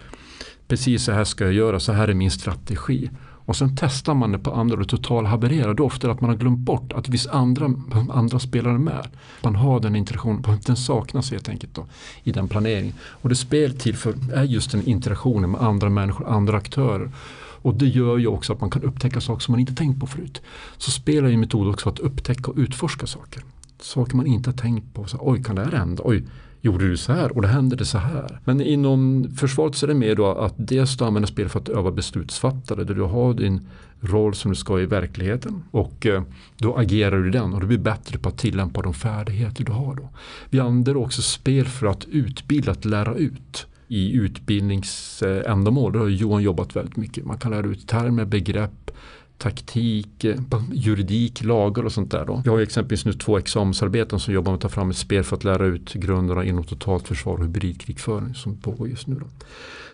precis 0.67 1.03
så 1.03 1.12
här 1.12 1.24
ska 1.24 1.43
jag 1.43 1.53
göra, 1.53 1.79
så 1.79 1.91
här 1.91 2.07
är 2.07 2.13
min 2.13 2.31
strategi. 2.31 3.09
Och 3.50 3.55
sen 3.55 3.75
testar 3.79 4.13
man 4.13 4.31
det 4.31 4.39
på 4.39 4.51
andra 4.51 4.74
och 4.75 4.81
det 4.81 4.88
totalhavererar. 4.88 5.74
Då 5.74 5.86
ofta 5.86 6.12
att 6.12 6.21
man 6.21 6.29
har 6.29 6.38
glömt 6.38 6.59
bort 6.59 6.93
att 6.93 7.05
det 7.05 7.12
finns 7.12 7.27
andra, 7.27 7.74
andra 8.09 8.39
spelare 8.39 8.77
med. 8.77 9.07
Man 9.41 9.55
har 9.55 9.79
den 9.79 9.95
interaktionen, 9.95 10.59
den 10.65 10.77
saknas 10.77 11.31
helt 11.31 11.50
enkelt 11.50 11.75
då, 11.75 11.86
i 12.24 12.31
den 12.31 12.48
planeringen. 12.48 12.93
Och 13.01 13.29
det 13.29 13.36
spel 13.36 13.79
till 13.79 13.95
för 13.95 14.15
är 14.33 14.43
just 14.43 14.71
den 14.71 14.88
interaktionen 14.88 15.51
med 15.51 15.62
andra 15.62 15.89
människor, 15.89 16.27
andra 16.27 16.57
aktörer. 16.57 17.12
Och 17.61 17.75
det 17.75 17.87
gör 17.87 18.17
ju 18.17 18.27
också 18.27 18.53
att 18.53 18.61
man 18.61 18.69
kan 18.69 18.83
upptäcka 18.83 19.21
saker 19.21 19.41
som 19.41 19.51
man 19.51 19.59
inte 19.59 19.75
tänkt 19.75 19.99
på 19.99 20.07
förut. 20.07 20.41
Så 20.77 20.91
spelar 20.91 21.29
ju 21.29 21.37
metod 21.37 21.67
också 21.67 21.89
att 21.89 21.99
upptäcka 21.99 22.51
och 22.51 22.57
utforska 22.57 23.07
saker. 23.07 23.43
Saker 23.81 24.15
man 24.15 24.27
inte 24.27 24.49
har 24.49 24.57
tänkt 24.57 24.93
på. 24.93 25.05
Så, 25.05 25.17
Oj, 25.21 25.43
kan 25.43 25.55
det 25.55 25.63
här 25.63 25.71
hända? 25.71 26.03
Oj, 26.05 26.23
gjorde 26.61 26.87
du 26.87 26.97
så 26.97 27.13
här 27.13 27.35
och 27.35 27.41
det 27.41 27.47
hände 27.47 27.75
det 27.75 27.85
så 27.85 27.97
här. 27.97 28.39
Men 28.45 28.61
inom 28.61 29.27
försvaret 29.37 29.75
så 29.75 29.85
är 29.85 29.87
det 29.87 29.93
mer 29.93 30.15
då 30.15 30.27
att 30.27 30.53
dels 30.57 30.97
du 30.97 31.05
använder 31.05 31.27
spel 31.27 31.49
för 31.49 31.59
att 31.59 31.69
öva 31.69 31.91
beslutsfattare 31.91 32.83
där 32.83 32.95
du 32.95 33.01
har 33.01 33.33
din 33.33 33.67
roll 34.01 34.33
som 34.33 34.51
du 34.51 34.55
ska 34.55 34.79
i 34.79 34.85
verkligheten 34.85 35.63
och 35.71 36.05
eh, 36.05 36.23
då 36.57 36.75
agerar 36.75 37.19
du 37.19 37.27
i 37.27 37.31
den 37.31 37.53
och 37.53 37.61
du 37.61 37.67
blir 37.67 37.77
bättre 37.77 38.17
på 38.17 38.29
att 38.29 38.37
tillämpa 38.37 38.81
de 38.81 38.93
färdigheter 38.93 39.63
du 39.63 39.71
har 39.71 39.95
då. 39.95 40.09
Vi 40.49 40.59
använder 40.59 40.97
också 40.97 41.21
spel 41.21 41.65
för 41.65 41.87
att 41.87 42.05
utbilda, 42.05 42.71
att 42.71 42.85
lära 42.85 43.15
ut 43.15 43.67
i 43.89 44.13
utbildningsändamål. 44.13 45.93
Då 45.93 46.00
har 46.00 46.08
Johan 46.08 46.41
jobbat 46.41 46.75
väldigt 46.75 46.98
mycket. 46.98 47.25
Man 47.25 47.38
kan 47.38 47.51
lära 47.51 47.67
ut 47.67 47.88
termer, 47.88 48.25
begrepp, 48.25 48.91
taktik, 49.38 50.25
juridik, 50.74 51.43
lagar 51.43 51.84
och 51.84 51.91
sånt 51.91 52.12
där. 52.12 52.25
Då. 52.25 52.41
Vi 52.43 52.50
har 52.50 52.60
exempelvis 52.60 53.05
nu 53.05 53.13
två 53.13 53.38
examensarbeten 53.38 54.19
som 54.19 54.34
jobbar 54.34 54.51
med 54.51 54.55
att 54.55 54.62
ta 54.62 54.69
fram 54.69 54.89
ett 54.89 54.98
spel 54.98 55.24
för 55.24 55.36
att 55.36 55.43
lära 55.43 55.65
ut 55.65 55.93
grunderna 55.93 56.43
inom 56.43 56.63
totalt 56.63 57.08
försvar 57.08 57.34
och 57.34 57.43
hybridkrigföring 57.43 58.36
som 58.36 58.58
pågår 58.58 58.89
just 58.89 59.08
nu. 59.08 59.15
Då. 59.15 59.25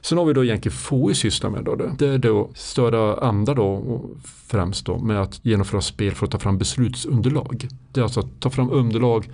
Sen 0.02 0.18
har 0.18 0.26
vi 0.26 0.34
då 0.34 0.44
egentligen 0.44 0.78
FOI 0.78 1.14
sysslar 1.14 1.50
med 1.50 1.64
då. 1.64 1.76
Det 1.98 2.08
är 2.08 2.18
då 2.18 2.50
stödja 2.56 3.18
andra 3.22 3.54
då 3.54 4.02
främst 4.48 4.86
då 4.86 4.98
med 4.98 5.22
att 5.22 5.40
genomföra 5.46 5.82
spel 5.82 6.16
för 6.16 6.26
att 6.26 6.32
ta 6.32 6.40
fram 6.40 6.58
beslutsunderlag. 6.58 7.68
Det 7.92 8.00
är 8.00 8.04
alltså 8.04 8.20
att 8.20 8.40
ta 8.40 8.50
fram 8.50 8.72
underlag 8.72 9.30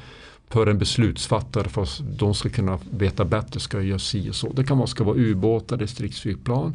för 0.51 0.67
en 0.67 0.77
beslutsfattare 0.77 1.69
för 1.69 1.81
att 1.81 2.01
de 2.17 2.33
ska 2.33 2.49
kunna 2.49 2.79
veta 2.91 3.25
bättre, 3.25 3.59
ska 3.59 3.77
jag 3.77 3.85
göra 3.85 3.99
si 3.99 4.29
och 4.29 4.35
så. 4.35 4.53
Det 4.53 4.63
kan 4.63 4.77
vara, 4.77 4.87
ska 4.87 5.03
vara 5.03 5.17
ubåtar, 5.17 5.77
distriktsflygplan, 5.77 6.73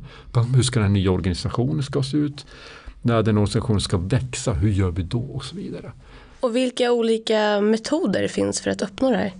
hur 0.54 0.62
ska 0.62 0.80
den 0.80 0.92
nya 0.92 1.10
organisationen 1.10 1.82
ska 1.82 2.02
se 2.02 2.16
ut, 2.16 2.46
när 3.02 3.22
den 3.22 3.36
organisationen 3.36 3.80
ska 3.80 3.96
växa, 3.96 4.52
hur 4.52 4.70
gör 4.70 4.90
vi 4.90 5.02
då 5.02 5.20
och 5.20 5.44
så 5.44 5.56
vidare. 5.56 5.92
Och 6.40 6.56
vilka 6.56 6.92
olika 6.92 7.60
metoder 7.60 8.28
finns 8.28 8.60
för 8.60 8.70
att 8.70 8.82
uppnå 8.82 9.10
det 9.10 9.16
här? 9.16 9.32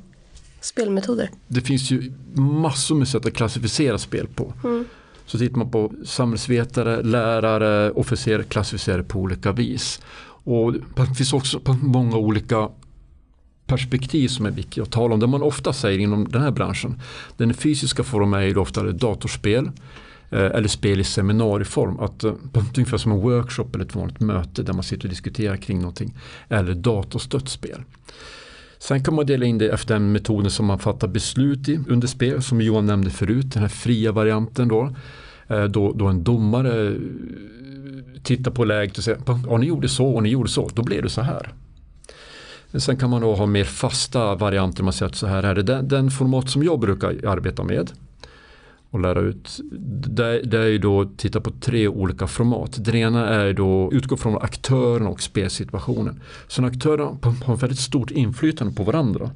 Spelmetoder? 0.60 1.30
Det 1.48 1.60
finns 1.60 1.90
ju 1.90 2.12
massor 2.34 2.94
med 2.94 3.08
sätt 3.08 3.26
att 3.26 3.34
klassificera 3.34 3.98
spel 3.98 4.26
på. 4.26 4.52
Mm. 4.64 4.84
Så 5.26 5.38
tittar 5.38 5.56
man 5.56 5.70
på 5.70 5.92
samhällsvetare, 6.04 7.02
lärare, 7.02 7.90
officerare 7.90 8.42
klassificerar 8.42 9.02
på 9.02 9.18
olika 9.18 9.52
vis. 9.52 10.00
Och 10.44 10.72
det 10.72 11.14
finns 11.16 11.32
också 11.32 11.60
många 11.82 12.16
olika 12.16 12.68
perspektiv 13.66 14.28
som 14.28 14.46
är 14.46 14.50
viktigt 14.50 14.82
att 14.82 14.90
tala 14.90 15.14
om. 15.14 15.20
Det 15.20 15.26
man 15.26 15.42
ofta 15.42 15.72
säger 15.72 15.98
inom 15.98 16.28
den 16.28 16.42
här 16.42 16.50
branschen. 16.50 17.00
Den 17.36 17.54
fysiska 17.54 18.04
formen 18.04 18.40
är 18.40 18.44
ju 18.44 18.56
ofta 18.56 18.82
datorspel 18.82 19.70
eh, 20.30 20.40
eller 20.40 20.68
spel 20.68 21.00
i 21.00 21.04
seminarieform. 21.04 22.00
Att, 22.00 22.24
eh, 22.24 22.32
ungefär 22.76 22.98
som 22.98 23.12
en 23.12 23.20
workshop 23.20 23.68
eller 23.74 23.84
ett 23.84 23.94
vanligt 23.94 24.20
möte 24.20 24.62
där 24.62 24.72
man 24.72 24.82
sitter 24.82 25.04
och 25.04 25.10
diskuterar 25.10 25.56
kring 25.56 25.78
någonting. 25.78 26.14
Eller 26.48 26.74
datorstött 26.74 27.48
spel. 27.48 27.82
Sen 28.78 29.04
kan 29.04 29.14
man 29.14 29.26
dela 29.26 29.46
in 29.46 29.58
det 29.58 29.68
efter 29.68 29.94
den 29.94 30.12
metoden 30.12 30.50
som 30.50 30.66
man 30.66 30.78
fattar 30.78 31.08
beslut 31.08 31.68
i 31.68 31.80
under 31.88 32.08
spel. 32.08 32.42
Som 32.42 32.60
Johan 32.60 32.86
nämnde 32.86 33.10
förut, 33.10 33.52
den 33.52 33.62
här 33.62 33.68
fria 33.68 34.12
varianten 34.12 34.68
då. 34.68 34.94
Eh, 35.48 35.64
då, 35.64 35.92
då 35.92 36.06
en 36.06 36.24
domare 36.24 36.94
tittar 38.22 38.50
på 38.50 38.64
läget 38.64 38.98
och 38.98 39.04
säger 39.04 39.20
ja, 39.48 39.56
ni 39.56 39.66
gjorde 39.66 39.88
så 39.88 40.06
och 40.06 40.22
ni 40.22 40.28
gjorde 40.28 40.48
så, 40.48 40.70
då 40.74 40.82
blev 40.82 41.02
det 41.02 41.08
så 41.08 41.20
här. 41.20 41.52
Sen 42.74 42.96
kan 42.96 43.10
man 43.10 43.20
då 43.20 43.34
ha 43.34 43.46
mer 43.46 43.64
fasta 43.64 44.34
varianter. 44.34 44.82
Man 44.82 44.92
säger 44.92 45.10
att 45.10 45.16
så 45.16 45.26
här 45.26 45.42
är 45.42 45.54
det. 45.54 45.62
Den, 45.62 45.88
den 45.88 46.10
format 46.10 46.50
som 46.50 46.62
jag 46.62 46.80
brukar 46.80 47.26
arbeta 47.26 47.62
med 47.62 47.90
och 48.90 49.00
lära 49.00 49.20
ut. 49.20 49.60
Det, 50.08 50.42
det 50.42 50.58
är 50.58 50.66
ju 50.66 50.78
då 50.78 51.00
att 51.00 51.18
titta 51.18 51.40
på 51.40 51.50
tre 51.50 51.88
olika 51.88 52.26
format. 52.26 52.84
Det 52.84 52.98
ena 52.98 53.28
är 53.28 53.52
då 53.52 53.90
utgå 53.92 54.16
från 54.16 54.38
aktören 54.42 55.06
och 55.06 55.20
spelsituationen. 55.20 56.20
Så 56.48 56.62
när 56.62 56.68
aktörerna 56.68 57.16
har 57.44 57.56
väldigt 57.56 57.78
stort 57.78 58.10
inflytande 58.10 58.74
på 58.74 58.82
varandra 58.82 59.30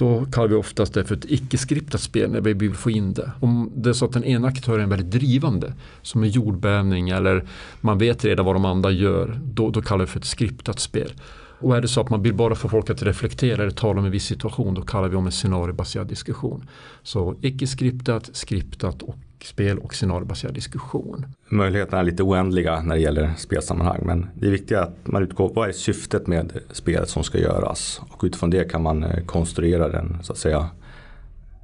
då 0.00 0.26
kallar 0.32 0.48
vi 0.48 0.54
oftast 0.54 0.94
det 0.94 1.04
för 1.04 1.14
ett 1.16 1.24
icke-skriptat 1.28 2.00
spel 2.00 2.30
när 2.30 2.40
vi 2.40 2.52
vill 2.52 2.74
få 2.74 2.90
in 2.90 3.14
det. 3.14 3.30
Om 3.40 3.72
det 3.74 3.88
är 3.88 3.92
så 3.92 4.04
att 4.04 4.12
den 4.12 4.24
ena 4.24 4.48
aktören 4.48 4.84
är 4.84 4.86
väldigt 4.86 5.10
drivande, 5.10 5.72
som 6.02 6.22
en 6.22 6.28
jordbävning 6.28 7.08
eller 7.08 7.44
man 7.80 7.98
vet 7.98 8.24
redan 8.24 8.46
vad 8.46 8.54
de 8.54 8.64
andra 8.64 8.90
gör, 8.90 9.40
då, 9.44 9.70
då 9.70 9.82
kallar 9.82 10.04
vi 10.04 10.10
för 10.10 10.18
ett 10.18 10.24
skriptat 10.24 10.80
spel. 10.80 11.12
Och 11.60 11.76
är 11.76 11.80
det 11.80 11.88
så 11.88 12.00
att 12.00 12.10
man 12.10 12.22
vill 12.22 12.34
bara 12.34 12.54
få 12.54 12.68
folk 12.68 12.90
att 12.90 13.02
reflektera 13.02 13.62
eller 13.62 13.70
tala 13.70 13.98
om 14.00 14.04
en 14.04 14.10
viss 14.10 14.24
situation 14.24 14.74
då 14.74 14.82
kallar 14.82 15.08
vi 15.08 15.16
om 15.16 15.26
en 15.26 15.32
scenariobaserad 15.32 16.06
diskussion. 16.06 16.68
Så 17.02 17.36
icke-skriptat, 17.40 18.30
skriptat 18.32 19.02
och 19.02 19.16
spel 19.44 19.78
och 19.78 19.94
scenariobaserad 19.94 20.54
diskussion. 20.54 21.26
Möjligheterna 21.48 21.98
är 21.98 22.04
lite 22.04 22.22
oändliga 22.22 22.80
när 22.82 22.94
det 22.94 23.00
gäller 23.00 23.32
spelsammanhang 23.36 24.02
men 24.06 24.30
det 24.34 24.46
är 24.46 24.50
viktigt 24.50 24.78
att 24.78 24.96
man 25.04 25.22
utgår 25.22 25.52
vad 25.54 25.68
är 25.68 25.72
syftet 25.72 26.26
med 26.26 26.52
spelet 26.70 27.08
som 27.08 27.24
ska 27.24 27.38
göras 27.38 28.00
och 28.10 28.24
utifrån 28.24 28.50
det 28.50 28.70
kan 28.70 28.82
man 28.82 29.04
eh, 29.04 29.24
konstruera 29.24 29.88
den 29.88 30.18
så 30.22 30.32
att 30.32 30.38
säga 30.38 30.68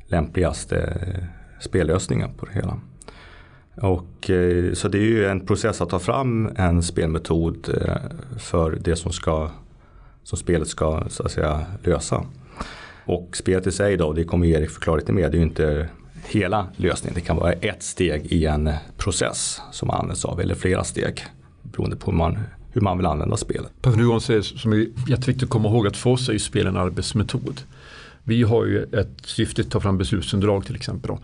lämpligaste 0.06 0.78
eh, 0.78 1.24
spellösningen 1.60 2.30
på 2.36 2.46
det 2.46 2.52
hela. 2.52 2.80
Och, 3.76 4.30
eh, 4.30 4.72
så 4.72 4.88
det 4.88 4.98
är 4.98 5.02
ju 5.02 5.26
en 5.26 5.46
process 5.46 5.80
att 5.80 5.90
ta 5.90 5.98
fram 5.98 6.50
en 6.56 6.82
spelmetod 6.82 7.68
för 8.38 8.78
det 8.80 8.96
som 8.96 9.12
ska 9.12 9.50
som 10.26 10.38
spelet 10.38 10.68
ska 10.68 11.04
så 11.08 11.22
att 11.22 11.32
säga, 11.32 11.66
lösa. 11.84 12.24
Och 13.04 13.36
spelet 13.36 13.66
i 13.66 13.72
sig 13.72 13.96
då, 13.96 14.12
det 14.12 14.24
kommer 14.24 14.46
Erik 14.46 14.70
förklara 14.70 14.96
lite 14.96 15.12
mer, 15.12 15.30
det 15.30 15.36
är 15.36 15.38
ju 15.38 15.46
inte 15.46 15.88
hela 16.24 16.66
lösningen. 16.76 17.14
Det 17.14 17.20
kan 17.20 17.36
vara 17.36 17.52
ett 17.52 17.82
steg 17.82 18.26
i 18.32 18.46
en 18.46 18.70
process 18.96 19.60
som 19.72 19.88
man 19.88 20.00
används 20.00 20.24
av 20.24 20.40
eller 20.40 20.54
flera 20.54 20.84
steg 20.84 21.24
beroende 21.62 21.96
på 21.96 22.10
hur 22.10 22.18
man, 22.18 22.38
hur 22.72 22.80
man 22.80 22.96
vill 22.96 23.06
använda 23.06 23.36
spelet. 23.36 23.72
Per 23.82 23.90
Nuon 23.90 24.20
säger 24.20 24.42
som 24.42 24.72
är 24.72 24.86
jätteviktigt 25.08 25.42
att 25.42 25.50
komma 25.50 25.68
ihåg 25.68 25.86
att 25.86 25.96
för 25.96 26.10
oss 26.10 26.28
är 26.28 26.32
ju 26.32 26.38
spel 26.38 26.66
en 26.66 26.76
arbetsmetod. 26.76 27.60
Vi 28.24 28.42
har 28.42 28.64
ju 28.64 28.82
ett 28.82 29.20
syfte 29.24 29.62
att 29.62 29.70
ta 29.70 29.80
fram 29.80 29.98
beslutsunderlag 29.98 30.66
till 30.66 30.76
exempel. 30.76 31.08
Då. 31.08 31.18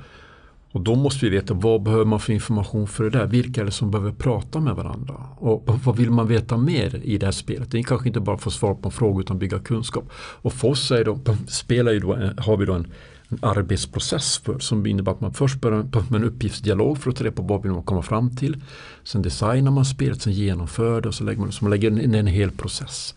Och 0.72 0.80
då 0.80 0.94
måste 0.94 1.24
vi 1.24 1.30
veta 1.30 1.54
vad 1.54 1.82
behöver 1.82 2.04
man 2.04 2.20
för 2.20 2.32
information 2.32 2.86
för 2.86 3.04
det 3.04 3.10
där? 3.10 3.26
Vilka 3.26 3.60
är 3.60 3.64
det 3.64 3.70
som 3.70 3.90
behöver 3.90 4.12
prata 4.12 4.60
med 4.60 4.74
varandra? 4.74 5.14
Och 5.36 5.78
vad 5.84 5.96
vill 5.96 6.10
man 6.10 6.28
veta 6.28 6.56
mer 6.56 7.00
i 7.04 7.18
det 7.18 7.26
här 7.26 7.32
spelet? 7.32 7.70
Det 7.70 7.78
är 7.78 7.82
kanske 7.82 8.08
inte 8.08 8.20
bara 8.20 8.38
få 8.38 8.50
svar 8.50 8.74
på 8.74 8.88
en 8.88 8.92
fråga 8.92 9.20
utan 9.20 9.38
bygga 9.38 9.58
kunskap. 9.58 10.10
Och 10.14 10.52
för 10.52 10.68
oss 10.68 10.90
är 10.90 11.04
då, 11.04 11.18
spelar 11.48 11.92
ju 11.92 12.00
då, 12.00 12.14
eh, 12.14 12.30
har 12.36 12.56
vi 12.56 12.66
då 12.66 12.72
en, 12.72 12.86
en 13.28 13.38
arbetsprocess 13.42 14.38
för, 14.38 14.58
som 14.58 14.86
innebär 14.86 15.12
att 15.12 15.20
man 15.20 15.32
först 15.32 15.60
börjar 15.60 16.10
med 16.10 16.22
en 16.22 16.24
uppgiftsdialog 16.24 16.98
för 16.98 17.10
att 17.10 17.16
ta 17.16 17.24
reda 17.24 17.36
på 17.36 17.42
vad 17.42 17.62
vill 17.62 17.72
man 17.72 17.82
komma 17.82 18.02
fram 18.02 18.36
till. 18.36 18.56
Sen 19.04 19.22
designar 19.22 19.70
man 19.70 19.84
spelet, 19.84 20.22
sen 20.22 20.32
genomför 20.32 21.00
det 21.00 21.08
och 21.08 21.14
så 21.14 21.24
lägger 21.24 21.40
man, 21.40 21.52
så 21.52 21.64
man 21.64 21.70
lägger 21.70 22.00
in 22.00 22.14
en 22.14 22.26
hel 22.26 22.50
process. 22.50 23.14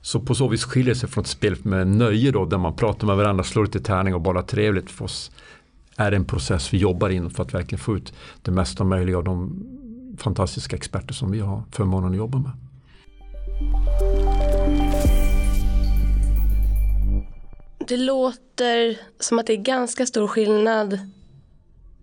Så 0.00 0.20
på 0.20 0.34
så 0.34 0.48
vis 0.48 0.64
skiljer 0.64 0.94
sig 0.94 1.08
från 1.08 1.22
ett 1.22 1.28
spel 1.28 1.56
med 1.62 1.86
nöje 1.86 2.30
då 2.30 2.44
där 2.44 2.58
man 2.58 2.76
pratar 2.76 3.06
med 3.06 3.16
varandra, 3.16 3.44
slår 3.44 3.64
lite 3.64 3.80
tärning 3.80 4.14
och 4.14 4.20
bara 4.20 4.42
trevligt 4.42 4.90
för 4.90 5.04
oss 5.04 5.30
är 5.96 6.12
en 6.12 6.24
process 6.24 6.72
vi 6.72 6.78
jobbar 6.78 7.10
in 7.10 7.30
för 7.30 7.42
att 7.42 7.54
verkligen 7.54 7.80
få 7.80 7.96
ut 7.96 8.12
det 8.42 8.50
mesta 8.50 8.84
möjliga 8.84 9.18
av 9.18 9.24
de 9.24 9.66
fantastiska 10.18 10.76
experter 10.76 11.14
som 11.14 11.30
vi 11.30 11.40
har 11.40 11.62
förmånen 11.72 12.10
att 12.10 12.16
jobba 12.16 12.38
med. 12.38 12.52
Det 17.88 17.96
låter 17.96 18.98
som 19.20 19.38
att 19.38 19.46
det 19.46 19.52
är 19.52 19.62
ganska 19.62 20.06
stor 20.06 20.28
skillnad 20.28 20.98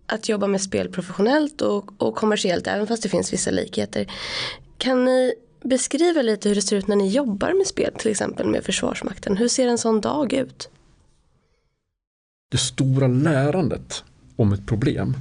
att 0.06 0.30
jobba 0.30 0.48
med 0.48 0.62
spel 0.62 0.90
professionellt 0.90 1.62
och, 1.62 2.02
och 2.02 2.16
kommersiellt 2.16 2.68
även 2.68 2.88
fast 2.88 3.04
det 3.04 3.10
finns 3.10 3.34
vissa 3.34 3.52
likheter. 3.52 4.12
Kan 4.78 5.06
ni 5.06 5.34
beskriva 5.64 6.22
lite 6.22 6.50
hur 6.50 6.56
det 6.56 6.62
ser 6.62 6.76
ut 6.76 6.88
när 6.88 6.96
ni 6.96 7.10
jobbar 7.10 7.54
med 7.54 7.68
spel 7.68 7.94
till 7.98 8.12
exempel 8.12 8.48
med 8.48 8.64
Försvarsmakten? 8.64 9.38
Hur 9.38 9.48
ser 9.48 9.68
en 9.68 9.78
sån 9.78 10.02
dag 10.02 10.34
ut? 10.34 10.70
Det 12.52 12.58
stora 12.58 13.08
lärandet 13.08 14.04
om 14.36 14.54
ett 14.54 14.66
problem. 14.68 15.16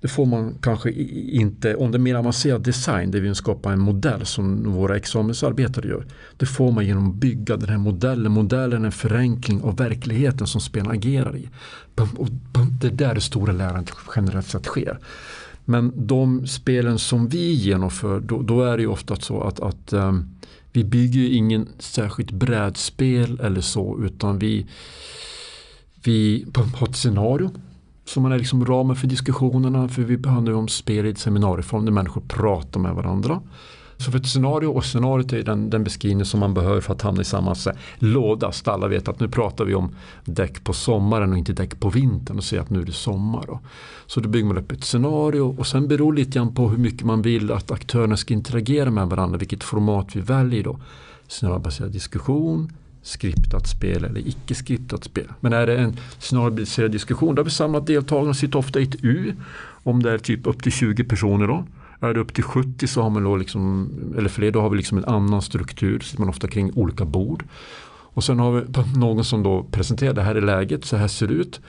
det 0.00 0.08
får 0.08 0.26
man 0.26 0.54
kanske 0.60 0.90
inte, 0.90 1.74
om 1.74 1.90
det 1.90 1.96
är 1.96 2.00
mer 2.00 2.14
avancerad 2.14 2.62
design, 2.62 3.10
där 3.10 3.20
vi 3.20 3.34
skapar 3.34 3.72
en 3.72 3.80
modell 3.80 4.26
som 4.26 4.72
våra 4.72 4.96
examensarbetare 4.96 5.88
gör. 5.88 6.06
Det 6.36 6.46
får 6.46 6.72
man 6.72 6.86
genom 6.86 7.10
att 7.10 7.14
bygga 7.14 7.56
den 7.56 7.68
här 7.68 7.78
modellen. 7.78 8.32
Modellen 8.32 8.82
är 8.82 8.86
en 8.86 8.92
förenkling 8.92 9.62
av 9.62 9.76
verkligheten 9.76 10.46
som 10.46 10.60
spelarna 10.60 10.94
agerar 10.94 11.36
i. 11.36 11.48
Och 12.16 12.28
det 12.80 12.86
är 12.86 12.90
där 12.90 13.14
det 13.14 13.20
stora 13.20 13.52
lärandet 13.52 13.94
generellt 14.16 14.46
sett 14.46 14.64
sker. 14.64 14.98
Men 15.64 15.92
de 16.06 16.46
spelen 16.46 16.98
som 16.98 17.28
vi 17.28 17.52
genomför, 17.52 18.20
då, 18.20 18.42
då 18.42 18.62
är 18.62 18.76
det 18.76 18.82
ju 18.82 18.88
ofta 18.88 19.16
så 19.16 19.40
att, 19.40 19.60
att 19.60 19.92
um, 19.92 20.30
vi 20.72 20.84
bygger 20.84 21.20
ju 21.20 21.30
ingen 21.30 21.68
särskilt 21.78 22.30
brädspel 22.30 23.40
eller 23.40 23.60
så 23.60 23.98
utan 24.04 24.38
vi, 24.38 24.66
vi 26.06 26.46
har 26.74 26.88
ett 26.88 26.96
scenario 26.96 27.50
som 28.04 28.24
är 28.24 28.38
liksom 28.38 28.66
ramen 28.66 28.96
för 28.96 29.06
diskussionerna 29.06 29.88
för 29.88 30.02
vi 30.02 30.16
behandlar 30.16 30.52
ju 30.52 30.58
om 30.58 30.68
spel 30.68 31.06
i 31.06 31.10
ett 31.10 31.18
seminarieform 31.18 31.84
där 31.84 31.92
människor 31.92 32.22
pratar 32.28 32.80
med 32.80 32.94
varandra. 32.94 33.40
Så 33.98 34.10
för 34.10 34.18
ett 34.18 34.26
scenario 34.26 34.66
och 34.66 34.84
scenariot 34.84 35.32
är 35.32 35.42
den, 35.42 35.70
den 35.70 35.84
beskrivning 35.84 36.24
som 36.24 36.40
man 36.40 36.54
behöver 36.54 36.80
för 36.80 36.92
att 36.92 37.02
hamna 37.02 37.20
i 37.20 37.24
samma 37.24 37.54
så 37.54 37.70
här, 37.70 37.78
låda. 37.98 38.52
Så 38.52 38.70
alla 38.70 38.88
vet 38.88 39.08
att 39.08 39.20
nu 39.20 39.28
pratar 39.28 39.64
vi 39.64 39.74
om 39.74 39.94
däck 40.24 40.64
på 40.64 40.72
sommaren 40.72 41.32
och 41.32 41.38
inte 41.38 41.52
däck 41.52 41.80
på 41.80 41.90
vintern 41.90 42.36
och 42.36 42.44
säger 42.44 42.62
att 42.62 42.70
nu 42.70 42.80
är 42.80 42.84
det 42.84 42.92
sommar. 42.92 43.44
Då. 43.46 43.60
Så 44.06 44.20
då 44.20 44.28
bygger 44.28 44.46
man 44.46 44.58
upp 44.58 44.72
ett 44.72 44.84
scenario 44.84 45.56
och 45.58 45.66
sen 45.66 45.88
beror 45.88 46.12
lite 46.12 46.30
grann 46.30 46.54
på 46.54 46.68
hur 46.68 46.78
mycket 46.78 47.06
man 47.06 47.22
vill 47.22 47.52
att 47.52 47.70
aktörerna 47.70 48.16
ska 48.16 48.34
interagera 48.34 48.90
med 48.90 49.08
varandra, 49.08 49.38
vilket 49.38 49.64
format 49.64 50.16
vi 50.16 50.20
väljer 50.20 50.64
då. 50.64 50.80
Scenariobaserad 51.28 51.92
diskussion, 51.92 52.72
skriptat 53.06 53.66
spel 53.66 54.04
eller 54.04 54.28
icke 54.28 54.54
skriptat 54.54 55.04
spel. 55.04 55.26
Men 55.40 55.52
är 55.52 55.66
det 55.66 55.76
en 55.76 55.96
scenariobaserad 56.18 56.90
diskussion, 56.90 57.34
då 57.34 57.40
har 57.40 57.44
vi 57.44 57.50
samlat 57.50 57.86
deltagarna 57.86 58.30
och 58.30 58.36
sitter 58.36 58.58
ofta 58.58 58.80
i 58.80 58.82
ett 58.82 59.04
U. 59.04 59.34
Om 59.82 60.02
det 60.02 60.12
är 60.12 60.18
typ 60.18 60.46
upp 60.46 60.62
till 60.62 60.72
20 60.72 61.04
personer 61.04 61.46
då. 61.46 61.64
Är 62.00 62.14
det 62.14 62.20
upp 62.20 62.34
till 62.34 62.44
70 62.44 62.86
så 62.86 63.02
har 63.02 63.10
man 63.10 63.24
då 63.24 63.36
liksom, 63.36 63.90
eller 64.18 64.28
fler, 64.28 64.50
då 64.50 64.60
har 64.60 64.70
vi 64.70 64.76
liksom 64.76 64.98
en 64.98 65.04
annan 65.04 65.42
struktur. 65.42 66.00
Sitter 66.00 66.20
man 66.20 66.28
ofta 66.28 66.48
kring 66.48 66.72
olika 66.74 67.04
bord. 67.04 67.44
Och 67.88 68.24
sen 68.24 68.38
har 68.38 68.52
vi 68.52 68.64
någon 68.98 69.24
som 69.24 69.42
då 69.42 69.66
presenterar 69.70 70.12
det 70.12 70.22
här 70.22 70.34
är 70.34 70.40
läget, 70.40 70.84
så 70.84 70.96
här 70.96 71.08
ser 71.08 71.26
det 71.26 71.34
ut. 71.34 71.60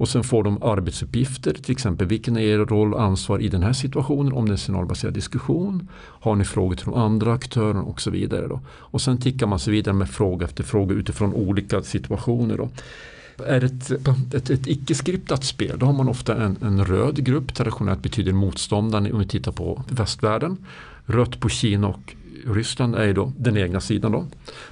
Och 0.00 0.08
sen 0.08 0.24
får 0.24 0.44
de 0.44 0.62
arbetsuppgifter, 0.62 1.52
till 1.52 1.72
exempel 1.72 2.06
vilken 2.06 2.36
är 2.36 2.40
er 2.40 2.58
roll 2.58 2.94
och 2.94 3.02
ansvar 3.02 3.38
i 3.38 3.48
den 3.48 3.62
här 3.62 3.72
situationen 3.72 4.32
om 4.32 4.44
det 4.44 4.50
är 4.50 4.52
en 4.52 4.58
scenariobaserad 4.58 5.14
diskussion. 5.14 5.88
Har 5.96 6.36
ni 6.36 6.44
frågor 6.44 6.76
till 6.76 6.84
de 6.84 6.94
andra 6.94 7.32
aktörerna 7.32 7.82
och 7.82 8.00
så 8.00 8.10
vidare. 8.10 8.48
Då. 8.48 8.60
Och 8.68 9.00
sen 9.00 9.18
tickar 9.18 9.46
man 9.46 9.58
sig 9.58 9.72
vidare 9.72 9.94
med 9.94 10.10
fråga 10.10 10.46
efter 10.46 10.64
fråga 10.64 10.94
utifrån 10.94 11.34
olika 11.34 11.82
situationer. 11.82 12.56
Då. 12.56 12.68
Är 13.46 13.60
det 13.60 13.66
ett, 13.66 14.34
ett, 14.34 14.50
ett 14.50 14.66
icke-skriptat 14.66 15.44
spel 15.44 15.78
då 15.78 15.86
har 15.86 15.92
man 15.92 16.08
ofta 16.08 16.42
en, 16.42 16.56
en 16.62 16.84
röd 16.84 17.24
grupp, 17.24 17.54
traditionellt 17.54 18.02
betyder 18.02 18.32
motståndaren 18.32 19.12
om 19.12 19.18
vi 19.18 19.26
tittar 19.26 19.52
på 19.52 19.82
västvärlden. 19.88 20.56
Rött 21.06 21.40
på 21.40 21.48
Kina 21.48 21.88
och 21.88 22.14
Ryssland 22.46 22.94
är 22.94 23.12
då 23.12 23.32
den 23.36 23.56
egna 23.56 23.80
sidan 23.80 24.12
då. 24.12 24.26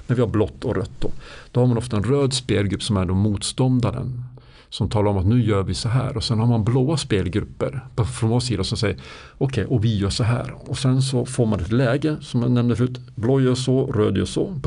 Men 0.07 0.15
vi 0.15 0.21
har 0.21 0.29
blått 0.29 0.65
och 0.65 0.75
rött 0.75 0.99
då. 0.99 1.11
Då 1.51 1.59
har 1.59 1.67
man 1.67 1.77
ofta 1.77 1.97
en 1.97 2.03
röd 2.03 2.33
spelgrupp 2.33 2.83
som 2.83 2.97
är 2.97 3.05
då 3.05 3.13
motståndaren 3.13 4.23
som 4.69 4.89
talar 4.89 5.11
om 5.11 5.17
att 5.17 5.25
nu 5.25 5.43
gör 5.43 5.63
vi 5.63 5.73
så 5.73 5.89
här 5.89 6.17
och 6.17 6.23
sen 6.23 6.39
har 6.39 6.47
man 6.47 6.63
blåa 6.63 6.97
spelgrupper 6.97 7.85
från 8.19 8.29
vår 8.29 8.39
sida 8.39 8.63
som 8.63 8.77
säger 8.77 8.97
okej 9.37 9.65
okay, 9.65 9.75
och 9.75 9.85
vi 9.85 9.97
gör 9.97 10.09
så 10.09 10.23
här 10.23 10.53
och 10.57 10.77
sen 10.77 11.01
så 11.01 11.25
får 11.25 11.45
man 11.45 11.59
ett 11.59 11.71
läge 11.71 12.17
som 12.21 12.41
jag 12.41 12.51
nämnde 12.51 12.75
förut 12.75 12.99
blå 13.15 13.41
gör 13.41 13.55
så, 13.55 13.85
röd 13.85 14.17
gör 14.17 14.25
så 14.25 14.61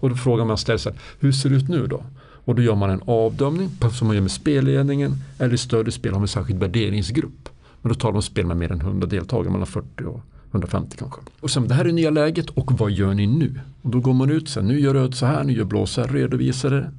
och 0.00 0.10
då 0.10 0.16
frågar 0.16 0.44
man 0.44 0.58
sig 0.58 0.78
hur 1.20 1.32
ser 1.32 1.50
det 1.50 1.56
ut 1.56 1.68
nu 1.68 1.86
då? 1.86 2.02
Och 2.44 2.54
då 2.54 2.62
gör 2.62 2.74
man 2.74 2.90
en 2.90 3.02
avdömning 3.06 3.68
som 3.92 4.06
man 4.06 4.16
gör 4.16 4.22
med 4.22 4.30
spelledningen 4.30 5.16
eller 5.38 5.54
i 5.54 5.58
större 5.58 5.90
spel 5.90 6.12
har 6.12 6.18
man 6.18 6.24
en 6.24 6.28
särskild 6.28 6.60
värderingsgrupp. 6.60 7.48
Men 7.82 7.92
då 7.92 7.94
talar 7.94 8.12
man 8.12 8.16
om 8.16 8.22
spel 8.22 8.46
med 8.46 8.56
mer 8.56 8.72
än 8.72 8.80
100 8.80 9.06
deltagare, 9.06 9.52
mellan 9.52 9.66
40 9.66 10.04
och 10.04 10.20
150 10.50 10.96
kanske. 10.98 11.20
Och 11.40 11.50
sen 11.50 11.68
det 11.68 11.74
här 11.74 11.84
är 11.84 11.92
nya 11.92 12.10
läget 12.10 12.50
och 12.50 12.72
vad 12.72 12.90
gör 12.90 13.14
ni 13.14 13.26
nu? 13.26 13.60
Och 13.82 13.90
då 13.90 14.00
går 14.00 14.12
man 14.12 14.30
ut 14.30 14.48
så 14.48 14.60
här, 14.60 14.66
nu 14.66 14.80
gör 14.80 14.94
röd 14.94 15.14
så 15.14 15.26
här, 15.26 15.44
nu 15.44 15.52
gör 15.52 15.64
blå 15.64 15.86
så 15.86 16.00
här, 16.00 16.08
redovisar 16.08 16.70
det 16.70 16.90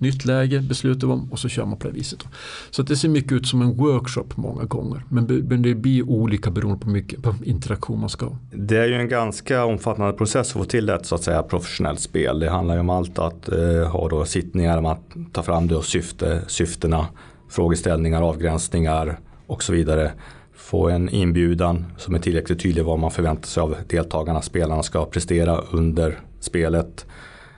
nytt 0.00 0.24
läge, 0.24 0.60
beslutar 0.60 1.06
vi 1.06 1.12
om 1.12 1.32
och 1.32 1.38
så 1.38 1.48
kör 1.48 1.64
man 1.64 1.78
på 1.78 1.88
det 1.88 1.94
viset. 1.94 2.24
Så 2.70 2.82
det 2.82 2.96
ser 2.96 3.08
mycket 3.08 3.32
ut 3.32 3.46
som 3.46 3.62
en 3.62 3.76
workshop 3.76 4.26
många 4.34 4.64
gånger. 4.64 5.04
Men, 5.08 5.62
det 5.62 5.74
blir 5.74 6.08
olika 6.10 6.50
beroende 6.50 6.78
på 6.78 6.88
mycket 6.88 7.22
på 7.22 7.34
interaktion 7.44 8.00
man 8.00 8.08
ska 8.08 8.26
ha. 8.26 8.36
Det 8.52 8.76
är 8.76 8.86
ju 8.86 8.94
en 8.94 9.08
ganska 9.08 9.64
omfattande 9.64 10.12
process 10.12 10.48
att 10.48 10.52
få 10.52 10.64
till 10.64 10.88
ett 10.88 11.06
så 11.06 11.14
att 11.14 11.22
säga 11.22 11.42
professionellt 11.42 12.00
spel. 12.00 12.38
Det 12.38 12.50
handlar 12.50 12.74
ju 12.74 12.80
om 12.80 12.90
allt 12.90 13.18
att 13.18 13.48
eh, 13.48 13.90
ha 13.92 14.08
då 14.08 14.24
sittningar, 14.24 14.92
att 14.92 15.32
ta 15.32 15.42
fram 15.42 15.68
då 15.68 15.82
syfte, 15.82 16.42
syftena, 16.46 17.06
frågeställningar, 17.48 18.22
avgränsningar 18.22 19.18
och 19.46 19.62
så 19.62 19.72
vidare. 19.72 20.12
Få 20.54 20.88
en 20.88 21.08
inbjudan 21.08 21.84
som 21.96 22.14
är 22.14 22.18
tillräckligt 22.18 22.60
tydlig 22.60 22.84
vad 22.84 22.98
man 22.98 23.10
förväntar 23.10 23.46
sig 23.46 23.60
av 23.60 23.76
deltagarna, 23.88 24.42
spelarna 24.42 24.82
ska 24.82 25.04
prestera 25.04 25.56
under 25.56 26.20
spelet 26.40 27.06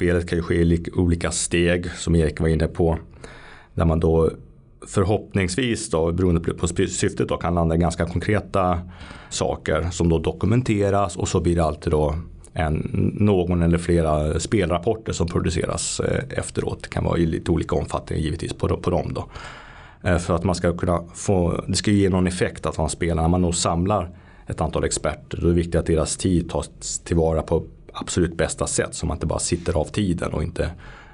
spelet 0.02 0.28
kan 0.28 0.38
ju 0.38 0.42
ske 0.42 0.54
i 0.54 0.84
olika 0.94 1.30
steg 1.30 1.90
som 1.90 2.14
Erik 2.14 2.40
var 2.40 2.48
inne 2.48 2.66
på. 2.66 2.98
Där 3.74 3.84
man 3.84 4.00
då 4.00 4.30
förhoppningsvis 4.86 5.90
då, 5.90 6.12
beroende 6.12 6.40
på 6.54 6.68
syftet 6.68 7.28
då, 7.28 7.36
kan 7.36 7.54
landa 7.54 7.74
i 7.74 7.78
ganska 7.78 8.06
konkreta 8.06 8.80
saker 9.30 9.90
som 9.90 10.08
då 10.08 10.18
dokumenteras 10.18 11.16
och 11.16 11.28
så 11.28 11.40
blir 11.40 11.56
det 11.56 11.64
alltid 11.64 11.92
då 11.92 12.14
en, 12.52 12.74
någon 13.14 13.62
eller 13.62 13.78
flera 13.78 14.40
spelrapporter 14.40 15.12
som 15.12 15.26
produceras 15.26 16.00
eh, 16.00 16.38
efteråt. 16.38 16.82
Det 16.82 16.88
kan 16.88 17.04
vara 17.04 17.18
i 17.18 17.26
lite 17.26 17.50
olika 17.50 17.76
omfattning 17.76 18.20
givetvis 18.20 18.52
på, 18.52 18.68
på 18.68 18.90
dem. 18.90 19.14
Då. 19.14 19.28
Eh, 20.08 20.18
för 20.18 20.34
att 20.34 20.44
man 20.44 20.54
ska 20.54 20.76
kunna 20.76 21.04
få, 21.14 21.64
det 21.66 21.76
ska 21.76 21.90
ge 21.90 22.08
någon 22.08 22.26
effekt 22.26 22.66
att 22.66 22.78
man 22.78 22.88
spelar. 22.88 23.22
När 23.22 23.28
man 23.28 23.42
då 23.42 23.52
samlar 23.52 24.10
ett 24.46 24.60
antal 24.60 24.84
experter 24.84 25.38
då 25.40 25.46
är 25.46 25.50
det 25.50 25.56
viktigt 25.56 25.74
att 25.74 25.86
deras 25.86 26.16
tid 26.16 26.50
tas 26.50 26.98
tillvara 27.04 27.42
på 27.42 27.64
absolut 27.92 28.36
bästa 28.36 28.66
sätt 28.66 28.94
så 28.94 29.06
man 29.06 29.16
inte 29.16 29.26
bara 29.26 29.38
sitter 29.38 29.76
av 29.76 29.84
tiden 29.84 30.32
och 30.32 30.42
inte 30.42 30.70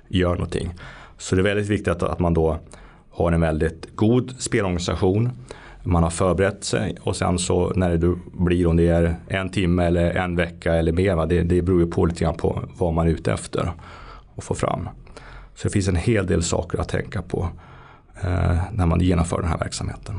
gör 0.08 0.34
någonting. 0.34 0.74
Så 1.18 1.34
det 1.34 1.40
är 1.40 1.44
väldigt 1.44 1.68
viktigt 1.68 1.88
att, 1.88 2.02
att 2.02 2.18
man 2.18 2.34
då 2.34 2.58
har 3.10 3.32
en 3.32 3.40
väldigt 3.40 3.96
god 3.96 4.34
spelorganisation. 4.38 5.30
Man 5.82 6.02
har 6.02 6.10
förberett 6.10 6.64
sig 6.64 6.96
och 7.00 7.16
sen 7.16 7.38
så 7.38 7.72
när 7.76 7.96
det 7.96 8.14
blir 8.32 8.66
om 8.66 8.76
det 8.76 8.88
är 8.88 9.16
en 9.28 9.48
timme 9.48 9.84
eller 9.86 10.10
en 10.10 10.36
vecka 10.36 10.74
eller 10.74 10.92
mer. 10.92 11.26
Det, 11.26 11.42
det 11.42 11.62
beror 11.62 11.80
ju 11.80 11.86
på 11.86 12.06
lite 12.06 12.24
grann 12.24 12.34
på 12.34 12.62
vad 12.78 12.94
man 12.94 13.06
är 13.06 13.10
ute 13.10 13.32
efter 13.32 13.72
och 14.34 14.44
få 14.44 14.54
fram. 14.54 14.88
Så 15.54 15.68
det 15.68 15.72
finns 15.72 15.88
en 15.88 15.96
hel 15.96 16.26
del 16.26 16.42
saker 16.42 16.78
att 16.78 16.88
tänka 16.88 17.22
på 17.22 17.48
eh, 18.22 18.56
när 18.72 18.86
man 18.86 19.00
genomför 19.00 19.40
den 19.40 19.50
här 19.50 19.58
verksamheten. 19.58 20.14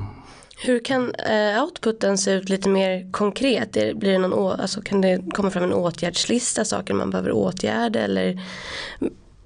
Hur 0.62 0.80
kan 0.80 1.16
eh, 1.16 1.64
outputen 1.64 2.18
se 2.18 2.32
ut 2.32 2.50
lite 2.50 2.70
mer 2.70 3.12
konkret? 3.12 3.72
Blir 3.72 4.12
det 4.12 4.18
någon, 4.18 4.60
alltså, 4.60 4.82
kan 4.82 5.02
det 5.02 5.22
komma 5.34 5.50
fram 5.50 5.64
en 5.64 5.74
åtgärdslista, 5.74 6.66
saker 6.66 6.94
man 6.94 7.10
behöver 7.10 7.32
åtgärda 7.32 8.00
eller 8.00 8.42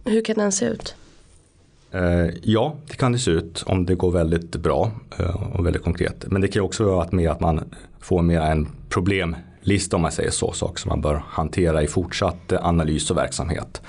hur 0.06 0.26
kan 0.26 0.36
den 0.36 0.52
se 0.52 0.66
ut? 0.66 0.96
Eh, 1.92 2.30
ja, 2.42 2.76
det 2.88 2.96
kan 2.96 3.12
det 3.12 3.20
se 3.20 3.32
ut 3.32 3.64
om 3.66 3.86
det 3.86 3.96
går 3.96 4.12
väldigt 4.12 4.56
bra 4.56 4.92
eh, 5.20 5.56
och 5.56 5.66
väldigt 5.66 5.84
konkret. 5.84 6.26
Men 6.28 6.42
det 6.42 6.48
kan 6.48 6.62
också 6.62 6.84
vara 6.84 7.08
med 7.12 7.32
att 7.32 7.40
man 7.40 7.62
får 8.00 8.22
mer 8.22 8.42
en 8.42 8.68
problemlista 8.90 9.96
om 9.96 10.02
man 10.02 10.12
säger 10.12 10.32
så, 10.32 10.52
saker 10.52 10.80
som 10.80 10.90
man 10.90 11.02
bör 11.02 11.24
hantera 11.28 11.84
i 11.84 11.88
fortsatt 11.88 12.54
analys 12.54 13.12
och 13.12 13.18
verksamhet. 13.18 13.82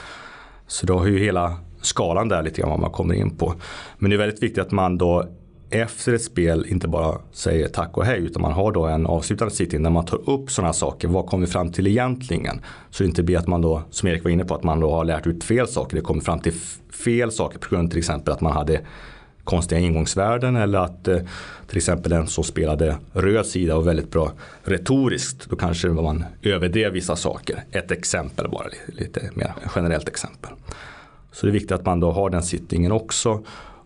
Så 0.67 0.87
då 0.87 0.99
har 0.99 1.07
ju 1.07 1.19
hela 1.19 1.57
skalan 1.81 2.29
där 2.29 2.43
lite 2.43 2.61
grann 2.61 2.71
vad 2.71 2.81
man 2.81 2.91
kommer 2.91 3.15
in 3.15 3.37
på. 3.37 3.55
Men 3.99 4.11
det 4.11 4.17
är 4.17 4.19
väldigt 4.19 4.43
viktigt 4.43 4.65
att 4.65 4.73
man 4.73 4.99
då 4.99 5.29
efter 5.75 6.13
ett 6.13 6.23
spel 6.23 6.67
inte 6.69 6.89
bara 6.89 7.19
säger 7.33 7.69
tack 7.69 7.97
och 7.97 8.05
hej 8.05 8.21
utan 8.21 8.43
man 8.43 8.53
har 8.53 8.73
då 8.73 8.87
en 8.87 9.07
avslutande 9.07 9.55
sittning 9.55 9.83
där 9.83 9.91
man 9.91 10.05
tar 10.05 10.31
upp 10.31 10.51
sådana 10.51 10.73
saker. 10.73 11.09
Vad 11.09 11.27
kom 11.27 11.41
vi 11.41 11.47
fram 11.47 11.73
till 11.73 11.87
egentligen? 11.87 12.61
Så 12.91 13.03
det 13.03 13.09
inte 13.09 13.23
blir 13.23 13.39
att 13.39 13.47
man 13.47 13.61
då, 13.61 13.83
som 13.91 14.09
Erik 14.09 14.25
var 14.25 14.31
inne 14.31 14.45
på, 14.45 14.55
att 14.55 14.63
man 14.63 14.81
då 14.81 14.91
har 14.91 15.05
lärt 15.05 15.27
ut 15.27 15.45
fel 15.45 15.69
saker. 15.69 15.97
Det 15.97 16.03
kommer 16.03 16.21
fram 16.21 16.41
till 16.41 16.53
fel 17.05 17.33
saker 17.33 17.59
på 17.59 17.69
grund 17.71 17.87
av 17.87 17.91
till 17.91 17.99
exempel 17.99 18.35
att 18.35 18.41
man 18.41 18.53
hade 18.53 18.81
konstiga 19.45 19.81
ingångsvärden 19.81 20.57
eller 20.57 20.79
att 20.79 21.09
eh, 21.09 21.19
till 21.67 21.77
exempel 21.77 22.11
den 22.11 22.27
som 22.27 22.45
spelade 22.45 22.97
röd 23.13 23.47
sida 23.47 23.77
var 23.77 23.83
väldigt 23.83 24.11
bra 24.11 24.33
retoriskt. 24.63 25.51
Då 25.51 25.57
kanske 25.57 25.89
man 25.89 26.25
överdrev 26.43 26.93
vissa 26.93 27.17
saker. 27.17 27.65
Ett 27.71 27.91
exempel 27.91 28.49
bara, 28.49 28.67
lite 28.87 29.31
mer 29.35 29.55
generellt 29.77 30.09
exempel. 30.09 30.51
Så 31.33 31.47
det 31.47 31.51
är 31.51 31.53
viktigt 31.53 31.73
att 31.73 31.87
man 31.87 32.01
då 32.01 32.13
har 32.13 32.31
den 32.31 32.43
sittningen 32.43 32.93
också 32.93 33.43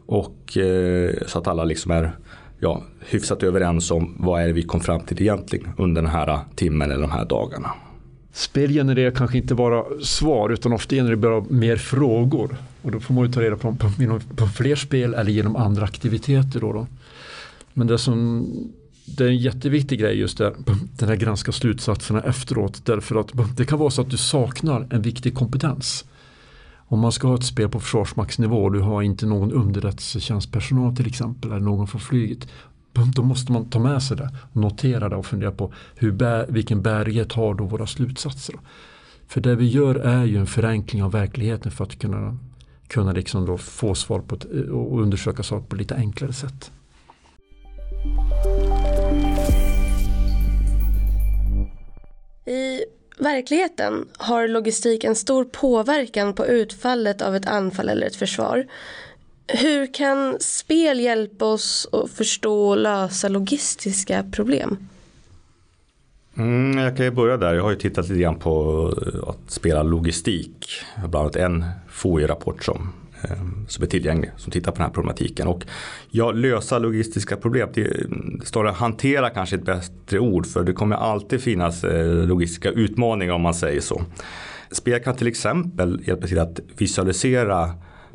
och 0.08 0.56
eh, 0.56 1.14
så 1.26 1.38
att 1.38 1.46
alla 1.46 1.64
liksom 1.64 1.90
är 1.90 2.12
ja, 2.60 2.82
hyfsat 3.00 3.42
överens 3.42 3.90
om 3.90 4.14
vad 4.18 4.42
är 4.42 4.46
det 4.46 4.52
vi 4.52 4.62
kom 4.62 4.80
fram 4.80 5.00
till 5.00 5.22
egentligen 5.22 5.68
under 5.76 6.02
den 6.02 6.10
här 6.10 6.28
eh, 6.28 6.40
timmen 6.54 6.90
eller 6.90 7.02
de 7.02 7.10
här 7.10 7.24
dagarna. 7.24 7.70
Spel 8.32 8.70
genererar 8.70 9.10
kanske 9.10 9.38
inte 9.38 9.54
bara 9.54 9.84
svar 10.02 10.50
utan 10.50 10.72
ofta 10.72 10.94
genererar 10.94 11.40
det 11.40 11.54
mer 11.54 11.76
frågor. 11.76 12.56
Och 12.82 12.90
då 12.90 13.00
får 13.00 13.14
man 13.14 13.26
ju 13.26 13.32
ta 13.32 13.40
reda 13.40 13.56
på, 13.56 13.74
på, 13.74 13.90
på, 13.90 14.20
på 14.36 14.46
fler 14.46 14.76
spel 14.76 15.14
eller 15.14 15.30
genom 15.30 15.56
andra 15.56 15.84
aktiviteter. 15.84 16.60
Då, 16.60 16.72
då. 16.72 16.86
Men 17.74 17.86
det 17.86 17.98
som 17.98 18.46
det 19.04 19.24
är 19.24 19.28
en 19.28 19.38
jätteviktig 19.38 20.00
grej 20.00 20.18
just 20.18 20.38
det, 20.38 20.54
den 20.98 21.08
här 21.08 21.16
granska 21.16 21.52
slutsatserna 21.52 22.22
efteråt. 22.22 22.80
Därför 22.84 23.16
att 23.16 23.56
det 23.56 23.64
kan 23.64 23.78
vara 23.78 23.90
så 23.90 24.02
att 24.02 24.10
du 24.10 24.16
saknar 24.16 24.86
en 24.90 25.02
viktig 25.02 25.34
kompetens. 25.34 26.04
Om 26.90 27.01
man 27.01 27.12
ska 27.12 27.29
ha 27.29 27.35
ett 27.35 27.44
spel 27.44 27.68
på 27.68 27.81
försvarsmaktsnivå 27.81 28.64
och 28.64 28.72
du 28.72 28.81
har 28.81 29.03
inte 29.03 29.27
någon 29.27 29.53
underrättelsetjänstpersonal 29.53 30.96
till 30.96 31.07
exempel 31.07 31.51
eller 31.51 31.61
någon 31.61 31.87
från 31.87 32.01
flyget. 32.01 32.48
då 33.14 33.22
måste 33.22 33.53
man 33.53 33.70
ta 33.70 33.79
med 33.79 34.03
sig 34.03 34.16
det, 34.16 34.31
notera 34.53 35.09
det 35.09 35.16
och 35.16 35.27
fundera 35.27 35.51
på 35.51 35.72
hur 35.94 36.12
bär, 36.12 36.46
vilken 36.48 36.83
bärighet 36.83 37.33
har 37.33 37.55
då 37.55 37.64
våra 37.64 37.87
slutsatser. 37.87 38.57
För 39.27 39.40
det 39.40 39.57
vi 39.57 39.66
gör 39.66 39.94
är 39.94 40.24
ju 40.24 40.37
en 40.37 40.46
förenkling 40.46 41.03
av 41.03 41.12
verkligheten 41.12 41.72
för 41.72 41.85
att 41.85 41.98
kunna, 41.98 42.38
kunna 42.87 43.12
liksom 43.12 43.46
då 43.46 43.59
få 43.59 43.94
svar 43.94 44.20
på 44.20 44.35
ett, 44.35 44.44
och 44.70 45.03
undersöka 45.03 45.42
saker 45.42 45.66
på 45.66 45.77
lite 45.77 45.94
enklare 45.94 46.33
sätt. 46.33 46.70
I 52.46 52.97
verkligheten 53.18 54.09
har 54.16 54.48
logistik 54.48 55.04
en 55.04 55.14
stor 55.14 55.44
påverkan 55.44 56.35
på 56.35 56.46
utfallet 56.46 57.22
av 57.22 57.37
ett 57.37 57.46
anfall 57.46 57.88
eller 57.88 58.07
ett 58.07 58.16
försvar. 58.16 58.66
Hur 59.46 59.94
kan 59.94 60.37
spel 60.40 61.00
hjälpa 61.00 61.44
oss 61.44 61.88
att 61.92 62.11
förstå 62.11 62.68
och 62.68 62.78
lösa 62.78 63.28
logistiska 63.28 64.24
problem? 64.33 64.76
Mm, 66.37 66.78
jag 66.78 66.96
kan 66.96 67.04
ju 67.04 67.11
börja 67.11 67.37
där. 67.37 67.54
Jag 67.54 67.62
har 67.62 67.70
ju 67.70 67.76
tittat 67.76 68.09
lite 68.09 68.20
grann 68.20 68.38
på 68.38 68.85
eh, 69.07 69.28
att 69.28 69.50
spela 69.50 69.83
logistik. 69.83 70.68
Bland 70.96 71.16
annat 71.16 71.37
en 71.37 71.64
FOI-rapport 71.90 72.64
som, 72.64 72.92
Ehm, 73.22 73.64
som 73.68 73.85
är 73.85 73.88
tillgänglig 73.88 74.31
som 74.37 74.52
tittar 74.52 74.72
på 74.72 74.76
den 74.76 74.85
här 74.85 74.92
problematiken. 74.92 75.46
Och 75.46 75.66
ja, 76.11 76.33
lösa 76.33 76.78
logistiska 76.78 77.37
problem. 77.37 77.68
Det 77.74 77.87
står 78.44 78.61
mm, 78.61 78.72
att 78.72 78.78
hantera 78.78 79.31
kanske 79.31 79.57
ett 79.57 79.64
bättre 79.64 80.18
ord 80.18 80.46
för 80.46 80.64
det 80.64 80.72
kommer 80.72 80.96
alltid 80.96 81.40
finnas 81.40 81.85
eh, 81.85 82.26
logistiska 82.26 82.70
utmaningar 82.70 83.33
om 83.33 83.40
man 83.40 83.54
säger 83.54 83.81
så. 83.81 84.02
Spel 84.70 85.00
kan 85.00 85.16
till 85.16 85.26
exempel 85.26 86.00
hjälpa 86.07 86.26
till 86.26 86.38
att 86.38 86.61
visualisera 86.76 87.70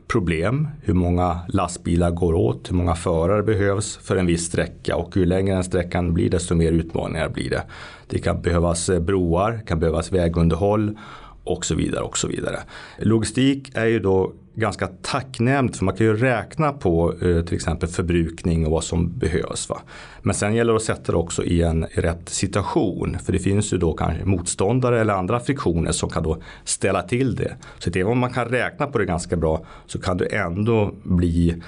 problem, 0.07 0.67
hur 0.81 0.93
många 0.93 1.39
lastbilar 1.47 2.11
går 2.11 2.33
åt, 2.33 2.71
hur 2.71 2.75
många 2.75 2.95
förare 2.95 3.43
behövs 3.43 3.97
för 3.97 4.15
en 4.15 4.25
viss 4.25 4.45
sträcka 4.45 4.95
och 4.95 5.17
ju 5.17 5.25
längre 5.25 5.55
den 5.55 5.63
sträckan 5.63 6.13
blir 6.13 6.29
desto 6.29 6.55
mer 6.55 6.71
utmaningar 6.71 7.29
blir 7.29 7.49
det. 7.49 7.63
Det 8.07 8.19
kan 8.19 8.41
behövas 8.41 8.89
eh, 8.89 8.99
broar, 8.99 9.63
kan 9.67 9.79
behövas 9.79 10.11
vägunderhåll 10.11 10.97
och 11.43 11.65
så 11.65 11.75
vidare 11.75 12.03
och 12.03 12.17
så 12.17 12.27
vidare. 12.27 12.59
Logistik 12.99 13.71
är 13.73 13.85
ju 13.85 13.99
då 13.99 14.33
ganska 14.55 14.87
tacknämligt 14.87 15.77
för 15.77 15.85
man 15.85 15.95
kan 15.95 16.07
ju 16.07 16.17
räkna 16.17 16.71
på 16.73 17.13
eh, 17.21 17.41
till 17.41 17.55
exempel 17.55 17.89
förbrukning 17.89 18.65
och 18.65 18.71
vad 18.71 18.83
som 18.83 19.17
behövs. 19.17 19.69
Va? 19.69 19.81
Men 20.21 20.35
sen 20.35 20.53
gäller 20.53 20.73
det 20.73 20.77
att 20.77 20.83
sätta 20.83 21.11
det 21.11 21.17
också 21.17 21.43
i 21.43 21.61
en 21.61 21.85
rätt 21.91 22.29
situation 22.29 23.17
för 23.25 23.33
det 23.33 23.39
finns 23.39 23.73
ju 23.73 23.77
då 23.77 23.93
kanske 23.93 24.25
motståndare 24.25 25.01
eller 25.01 25.13
andra 25.13 25.39
friktioner 25.39 25.91
som 25.91 26.09
kan 26.09 26.23
då 26.23 26.37
ställa 26.63 27.01
till 27.01 27.35
det. 27.35 27.55
Så 27.79 27.89
även 27.89 28.07
om 28.07 28.19
man 28.19 28.29
kan 28.29 28.45
räkna 28.45 28.87
på 28.87 28.97
det 28.97 29.05
ganska 29.05 29.35
bra 29.35 29.65
så 29.85 29.99
kan 29.99 30.17
det 30.17 30.25
ändå 30.25 30.91
bli 31.03 31.61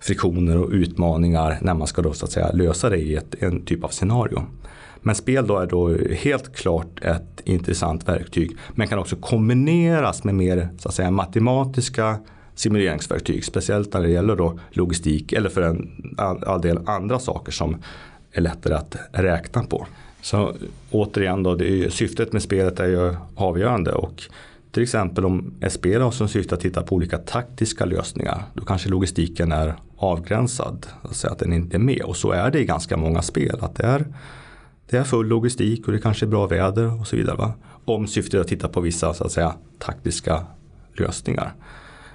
friktioner 0.00 0.58
och 0.58 0.70
utmaningar 0.70 1.58
när 1.60 1.74
man 1.74 1.86
ska 1.86 2.02
då 2.02 2.12
så 2.12 2.24
att 2.24 2.32
säga 2.32 2.52
lösa 2.52 2.90
det 2.90 2.98
i 2.98 3.14
ett, 3.14 3.34
en 3.42 3.64
typ 3.64 3.84
av 3.84 3.88
scenario. 3.88 4.42
Men 5.02 5.14
spel 5.14 5.46
då 5.46 5.58
är 5.58 5.66
då 5.66 5.96
helt 6.14 6.56
klart 6.56 7.00
ett 7.02 7.40
intressant 7.44 8.08
verktyg. 8.08 8.56
Men 8.74 8.88
kan 8.88 8.98
också 8.98 9.16
kombineras 9.16 10.24
med 10.24 10.34
mer 10.34 10.68
så 10.78 10.88
att 10.88 10.94
säga, 10.94 11.10
matematiska 11.10 12.18
simuleringsverktyg. 12.54 13.44
Speciellt 13.44 13.94
när 13.94 14.02
det 14.02 14.10
gäller 14.10 14.36
då 14.36 14.58
logistik 14.70 15.32
eller 15.32 15.48
för 15.50 15.62
en 15.62 15.90
all 16.46 16.60
del 16.60 16.78
andra 16.86 17.18
saker 17.18 17.52
som 17.52 17.76
är 18.32 18.40
lättare 18.40 18.74
att 18.74 18.96
räkna 19.12 19.62
på. 19.62 19.86
Så 20.22 20.54
återigen 20.90 21.42
då, 21.42 21.52
är, 21.52 21.88
syftet 21.88 22.32
med 22.32 22.42
spelet 22.42 22.80
är 22.80 22.88
ju 22.88 23.14
avgörande. 23.34 23.92
Och 23.92 24.22
till 24.70 24.82
exempel 24.82 25.24
om 25.24 25.54
ett 25.60 25.72
spel 25.72 26.02
har 26.02 26.10
som 26.10 26.28
syfte 26.28 26.54
att 26.54 26.60
titta 26.60 26.82
på 26.82 26.94
olika 26.94 27.18
taktiska 27.18 27.84
lösningar. 27.84 28.42
Då 28.54 28.64
kanske 28.64 28.88
logistiken 28.88 29.52
är 29.52 29.74
avgränsad. 29.96 30.86
Alltså 31.02 31.28
att 31.28 31.38
den 31.38 31.52
inte 31.52 31.76
är 31.76 31.78
med. 31.78 32.02
Och 32.02 32.16
så 32.16 32.30
är 32.30 32.50
det 32.50 32.60
i 32.60 32.64
ganska 32.64 32.96
många 32.96 33.22
spel. 33.22 33.58
Att 33.60 33.74
det 33.74 33.84
är 33.84 34.06
det 34.90 34.96
är 34.96 35.04
full 35.04 35.26
logistik 35.26 35.86
och 35.86 35.92
det 35.92 35.98
kanske 35.98 36.26
är 36.26 36.28
bra 36.28 36.46
väder 36.46 37.00
och 37.00 37.06
så 37.06 37.16
vidare. 37.16 37.36
Va? 37.36 37.54
Om 37.84 38.06
syftet 38.06 38.34
är 38.34 38.40
att 38.40 38.48
titta 38.48 38.68
på 38.68 38.80
vissa 38.80 39.14
så 39.14 39.24
att 39.24 39.32
säga, 39.32 39.54
taktiska 39.78 40.46
lösningar. 40.94 41.54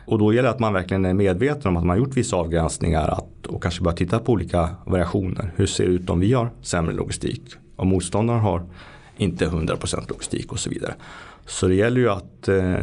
Och 0.05 0.19
då 0.19 0.33
gäller 0.33 0.49
det 0.49 0.53
att 0.53 0.59
man 0.59 0.73
verkligen 0.73 1.05
är 1.05 1.13
medveten 1.13 1.67
om 1.67 1.77
att 1.77 1.83
man 1.83 1.89
har 1.89 1.97
gjort 2.05 2.17
vissa 2.17 2.35
avgränsningar 2.35 3.07
att, 3.07 3.47
och 3.47 3.63
kanske 3.63 3.83
börja 3.83 3.97
titta 3.97 4.19
på 4.19 4.31
olika 4.31 4.69
variationer. 4.85 5.51
Hur 5.55 5.65
ser 5.65 5.85
det 5.85 5.89
ut 5.89 6.09
om 6.09 6.19
vi 6.19 6.33
har 6.33 6.49
sämre 6.61 6.93
logistik? 6.93 7.41
Om 7.75 7.87
motståndaren 7.87 8.39
har 8.39 8.65
inte 9.17 9.45
100% 9.45 10.09
logistik 10.09 10.51
och 10.51 10.59
så 10.59 10.69
vidare. 10.69 10.93
Så 11.45 11.67
det 11.67 11.75
gäller 11.75 12.01
ju 12.01 12.09
att, 12.09 12.47
eh, 12.47 12.73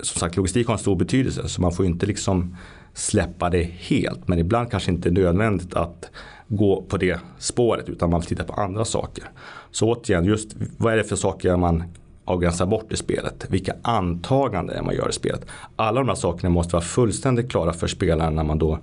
som 0.00 0.20
sagt 0.20 0.36
logistik 0.36 0.66
har 0.66 0.74
en 0.74 0.78
stor 0.78 0.96
betydelse 0.96 1.48
så 1.48 1.60
man 1.60 1.72
får 1.72 1.86
inte 1.86 2.06
liksom 2.06 2.56
släppa 2.94 3.50
det 3.50 3.62
helt. 3.62 4.28
Men 4.28 4.38
ibland 4.38 4.70
kanske 4.70 4.90
inte 4.90 5.08
är 5.08 5.12
nödvändigt 5.12 5.74
att 5.74 6.10
gå 6.48 6.82
på 6.82 6.96
det 6.96 7.20
spåret 7.38 7.88
utan 7.88 8.10
man 8.10 8.20
vill 8.20 8.28
titta 8.28 8.44
på 8.44 8.52
andra 8.52 8.84
saker. 8.84 9.24
Så 9.70 9.92
återigen, 9.92 10.24
just 10.24 10.56
vad 10.76 10.92
är 10.92 10.96
det 10.96 11.04
för 11.04 11.16
saker 11.16 11.56
man 11.56 11.84
avgränsar 12.24 12.66
bort 12.66 12.92
i 12.92 12.96
spelet? 12.96 13.46
Vilka 13.48 13.74
antaganden 13.82 14.76
är 14.76 14.82
man 14.82 14.94
gör 14.94 15.08
i 15.08 15.12
spelet? 15.12 15.46
Alla 15.76 16.00
de 16.00 16.08
här 16.08 16.16
sakerna 16.16 16.50
måste 16.50 16.72
vara 16.72 16.84
fullständigt 16.84 17.50
klara 17.50 17.72
för 17.72 17.86
spelaren 17.86 18.34
när 18.34 18.44
man 18.44 18.58
då 18.58 18.78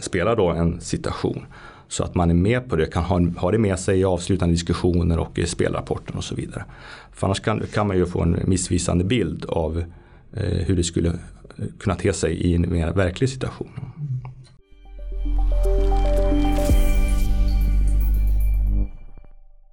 spelar 0.00 0.36
då 0.36 0.48
en 0.48 0.80
situation. 0.80 1.46
Så 1.88 2.04
att 2.04 2.14
man 2.14 2.30
är 2.30 2.34
med 2.34 2.68
på 2.68 2.76
det, 2.76 2.86
kan 2.86 3.04
ha, 3.04 3.20
ha 3.36 3.50
det 3.50 3.58
med 3.58 3.78
sig 3.78 4.00
i 4.00 4.04
avslutande 4.04 4.54
diskussioner 4.54 5.18
och 5.18 5.38
i 5.38 5.46
spelrapporten 5.46 6.16
och 6.16 6.24
så 6.24 6.34
vidare. 6.34 6.64
För 7.12 7.26
annars 7.26 7.40
kan, 7.40 7.62
kan 7.74 7.86
man 7.86 7.96
ju 7.96 8.06
få 8.06 8.22
en 8.22 8.38
missvisande 8.46 9.04
bild 9.04 9.44
av 9.44 9.84
eh, 10.32 10.42
hur 10.42 10.76
det 10.76 10.84
skulle 10.84 11.08
eh, 11.08 11.64
kunna 11.78 11.94
te 11.94 12.12
sig 12.12 12.34
i 12.34 12.54
en 12.54 12.72
mer 12.72 12.92
verklig 12.92 13.30
situation. 13.30 13.70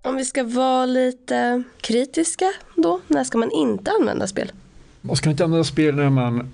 Om 0.05 0.15
vi 0.15 0.25
ska 0.25 0.43
vara 0.43 0.85
lite 0.85 1.63
kritiska 1.81 2.45
då, 2.75 3.01
när 3.07 3.23
ska 3.23 3.37
man 3.37 3.51
inte 3.51 3.91
använda 3.99 4.27
spel? 4.27 4.51
Man 5.01 5.15
ska 5.15 5.29
inte 5.29 5.43
använda 5.43 5.63
spel 5.63 5.95
när 5.95 6.09
man 6.09 6.51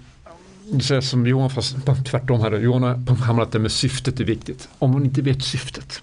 säger 0.81 1.01
som 1.01 1.27
Johan, 1.27 1.49
fast 1.49 1.75
tvärtom 2.11 2.41
här. 2.41 2.59
Johan 2.59 2.83
har 2.83 3.15
hamnat 3.15 3.51
där 3.51 3.59
med 3.59 3.71
syftet 3.71 4.19
är 4.19 4.23
viktigt. 4.23 4.69
Om 4.79 4.91
man 4.91 5.05
inte 5.05 5.21
vet 5.21 5.43
syftet 5.43 6.01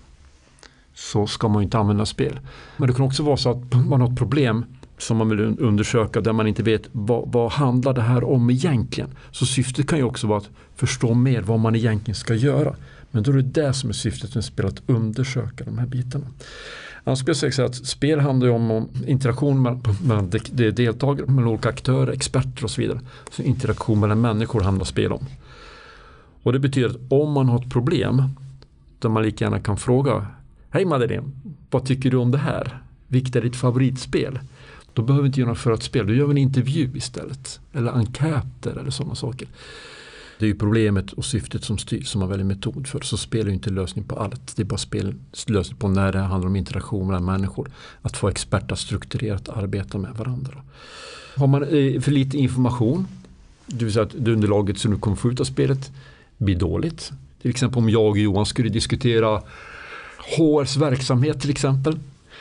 så 0.94 1.26
ska 1.26 1.48
man 1.48 1.62
inte 1.62 1.78
använda 1.78 2.06
spel. 2.06 2.40
Men 2.76 2.88
det 2.88 2.94
kan 2.94 3.06
också 3.06 3.22
vara 3.22 3.36
så 3.36 3.50
att 3.50 3.86
man 3.88 4.00
har 4.00 4.08
ett 4.08 4.18
problem 4.18 4.64
som 4.98 5.16
man 5.16 5.28
vill 5.28 5.40
undersöka 5.40 6.20
där 6.20 6.32
man 6.32 6.46
inte 6.46 6.62
vet 6.62 6.82
vad, 6.92 7.32
vad 7.32 7.52
handlar 7.52 7.92
det 7.92 8.02
här 8.02 8.24
om 8.24 8.50
egentligen. 8.50 9.10
Så 9.30 9.46
syftet 9.46 9.88
kan 9.88 9.98
ju 9.98 10.04
också 10.04 10.26
vara 10.26 10.38
att 10.38 10.50
förstå 10.76 11.14
mer 11.14 11.42
vad 11.42 11.58
man 11.58 11.76
egentligen 11.76 12.16
ska 12.16 12.34
göra. 12.34 12.76
Men 13.10 13.22
då 13.22 13.30
är 13.30 13.36
det 13.36 13.62
det 13.62 13.72
som 13.72 13.90
är 13.90 13.94
syftet 13.94 14.34
med 14.34 14.44
spel, 14.44 14.66
att 14.66 14.82
undersöka 14.86 15.64
de 15.64 15.78
här 15.78 15.86
bitarna. 15.86 16.26
Jag 17.08 17.18
skulle 17.18 17.34
säga 17.34 17.66
att 17.66 17.74
spel 17.74 18.20
handlar 18.20 18.48
om 18.48 18.88
interaktion 19.06 19.62
mellan 19.62 20.30
de 20.30 20.70
deltagare, 20.70 21.26
mellan 21.26 21.48
olika 21.48 21.68
aktörer, 21.68 22.12
experter 22.12 22.64
och 22.64 22.70
så 22.70 22.80
vidare. 22.80 23.00
Så 23.30 23.42
interaktion 23.42 24.00
mellan 24.00 24.20
människor 24.20 24.60
handlar 24.60 24.84
spel 24.84 25.12
om. 25.12 25.26
Och 26.42 26.52
det 26.52 26.58
betyder 26.58 26.88
att 26.88 26.96
om 27.08 27.32
man 27.32 27.48
har 27.48 27.58
ett 27.58 27.70
problem 27.70 28.22
där 28.98 29.08
man 29.08 29.22
lika 29.22 29.44
gärna 29.44 29.60
kan 29.60 29.76
fråga 29.76 30.26
Hej 30.70 30.84
Madeleine, 30.84 31.30
vad 31.70 31.86
tycker 31.86 32.10
du 32.10 32.16
om 32.16 32.30
det 32.30 32.38
här? 32.38 32.82
Vilket 33.06 33.36
är 33.36 33.42
ditt 33.42 33.56
favoritspel? 33.56 34.38
Då 34.92 35.02
behöver 35.02 35.22
vi 35.22 35.26
inte 35.26 35.40
genomföra 35.40 35.74
ett 35.74 35.82
spel, 35.82 36.06
då 36.06 36.14
gör 36.14 36.26
vi 36.26 36.30
en 36.30 36.38
intervju 36.38 36.90
istället. 36.94 37.60
Eller 37.72 37.92
enkäter 37.92 38.76
eller 38.80 38.90
sådana 38.90 39.14
saker. 39.14 39.48
Det 40.38 40.44
är 40.44 40.48
ju 40.48 40.54
problemet 40.54 41.12
och 41.12 41.24
syftet 41.24 41.64
som 41.64 41.78
styr 41.78 42.02
som 42.02 42.20
man 42.20 42.28
väljer 42.28 42.44
metod 42.44 42.86
för. 42.86 43.00
Så 43.00 43.16
spel 43.16 43.40
är 43.40 43.46
ju 43.46 43.54
inte 43.54 43.70
lösning 43.70 44.04
på 44.04 44.16
allt. 44.16 44.56
Det 44.56 44.62
är 44.62 44.64
bara 44.64 44.78
spel, 44.78 45.14
lösning 45.46 45.78
på 45.78 45.88
när 45.88 46.12
det 46.12 46.18
handlar 46.18 46.48
om 46.48 46.56
interaktion 46.56 47.06
mellan 47.06 47.24
människor. 47.24 47.70
Att 48.02 48.16
få 48.16 48.28
experter 48.28 48.72
att 48.72 48.78
strukturerat 48.78 49.48
arbeta 49.48 49.98
med 49.98 50.14
varandra. 50.14 50.62
Har 51.36 51.46
man 51.46 51.62
eh, 51.62 52.00
för 52.00 52.10
lite 52.10 52.38
information, 52.38 53.06
det 53.66 53.84
vill 53.84 53.94
säga 53.94 54.02
att 54.02 54.14
det 54.18 54.32
underlaget 54.32 54.78
som 54.78 54.90
du 54.90 54.98
kommer 54.98 55.16
få 55.16 55.30
ut 55.30 55.40
av 55.40 55.44
spelet 55.44 55.90
blir 56.36 56.56
dåligt. 56.56 57.12
Till 57.42 57.50
exempel 57.50 57.78
om 57.78 57.90
jag 57.90 58.06
och 58.06 58.18
Johan 58.18 58.46
skulle 58.46 58.68
diskutera 58.68 59.42
HRs 60.36 60.76
verksamhet 60.76 61.40
till 61.40 61.50
exempel. 61.50 61.98